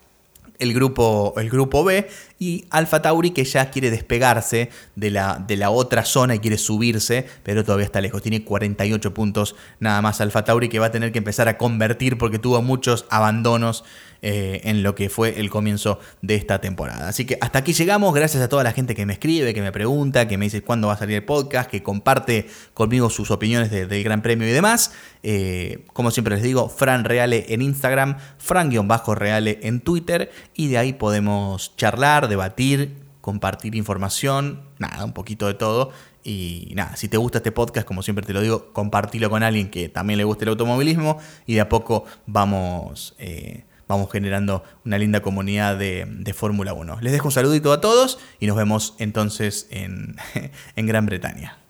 el 0.61 0.73
grupo, 0.73 1.33
el 1.37 1.49
grupo 1.49 1.83
B 1.83 2.07
y 2.41 2.65
Alfa 2.71 3.03
Tauri 3.03 3.29
que 3.29 3.43
ya 3.43 3.69
quiere 3.69 3.91
despegarse 3.91 4.71
de 4.95 5.11
la, 5.11 5.37
de 5.47 5.57
la 5.57 5.69
otra 5.69 6.03
zona 6.03 6.33
y 6.33 6.39
quiere 6.39 6.57
subirse, 6.57 7.27
pero 7.43 7.63
todavía 7.63 7.85
está 7.85 8.01
lejos. 8.01 8.23
Tiene 8.23 8.43
48 8.43 9.13
puntos 9.13 9.55
nada 9.79 10.01
más 10.01 10.21
Alfa 10.21 10.43
Tauri 10.43 10.67
que 10.67 10.79
va 10.79 10.87
a 10.87 10.91
tener 10.91 11.11
que 11.11 11.19
empezar 11.19 11.47
a 11.47 11.59
convertir 11.59 12.17
porque 12.17 12.39
tuvo 12.39 12.63
muchos 12.63 13.05
abandonos 13.11 13.83
eh, 14.23 14.61
en 14.65 14.83
lo 14.83 14.93
que 14.93 15.09
fue 15.09 15.39
el 15.39 15.49
comienzo 15.49 15.99
de 16.21 16.35
esta 16.35 16.61
temporada. 16.61 17.07
Así 17.07 17.25
que 17.25 17.39
hasta 17.41 17.57
aquí 17.57 17.73
llegamos, 17.73 18.13
gracias 18.13 18.43
a 18.43 18.49
toda 18.49 18.63
la 18.63 18.71
gente 18.71 18.93
que 18.93 19.03
me 19.07 19.13
escribe, 19.13 19.51
que 19.51 19.63
me 19.63 19.71
pregunta, 19.71 20.27
que 20.27 20.37
me 20.37 20.45
dice 20.45 20.61
cuándo 20.61 20.89
va 20.89 20.93
a 20.93 20.97
salir 20.97 21.15
el 21.15 21.23
podcast, 21.23 21.67
que 21.67 21.81
comparte 21.81 22.47
conmigo 22.75 23.09
sus 23.09 23.31
opiniones 23.31 23.71
del 23.71 24.03
Gran 24.03 24.21
Premio 24.21 24.47
y 24.47 24.51
demás. 24.51 24.93
Eh, 25.23 25.85
como 25.93 26.11
siempre 26.11 26.35
les 26.35 26.43
digo, 26.43 26.69
Fran 26.69 27.03
Reale 27.03 27.45
en 27.49 27.63
Instagram, 27.63 28.17
Fran-Reale 28.37 29.59
en 29.63 29.81
Twitter 29.81 30.31
y 30.53 30.67
de 30.67 30.77
ahí 30.77 30.93
podemos 30.93 31.75
charlar, 31.75 32.27
debatir, 32.31 32.95
compartir 33.21 33.75
información, 33.75 34.61
nada, 34.79 35.05
un 35.05 35.13
poquito 35.13 35.47
de 35.47 35.53
todo. 35.53 35.91
Y 36.23 36.71
nada, 36.75 36.95
si 36.95 37.07
te 37.07 37.17
gusta 37.17 37.39
este 37.39 37.51
podcast, 37.51 37.87
como 37.87 38.01
siempre 38.01 38.25
te 38.25 38.33
lo 38.33 38.41
digo, 38.41 38.73
compartilo 38.73 39.29
con 39.29 39.43
alguien 39.43 39.69
que 39.69 39.89
también 39.89 40.17
le 40.17 40.23
guste 40.23 40.45
el 40.45 40.49
automovilismo 40.49 41.19
y 41.45 41.55
de 41.55 41.61
a 41.61 41.69
poco 41.69 42.05
vamos 42.27 43.15
eh, 43.17 43.65
vamos 43.87 44.09
generando 44.11 44.63
una 44.85 44.97
linda 44.97 45.21
comunidad 45.21 45.77
de, 45.77 46.33
Fórmula 46.33 46.73
1. 46.73 46.99
Les 47.01 47.11
dejo 47.11 47.27
un 47.27 47.31
saludito 47.31 47.73
a 47.73 47.81
todos 47.81 48.19
y 48.39 48.47
nos 48.47 48.55
vemos 48.55 48.95
entonces 48.99 49.67
en, 49.69 50.15
en 50.75 50.87
Gran 50.87 51.05
Bretaña. 51.05 51.60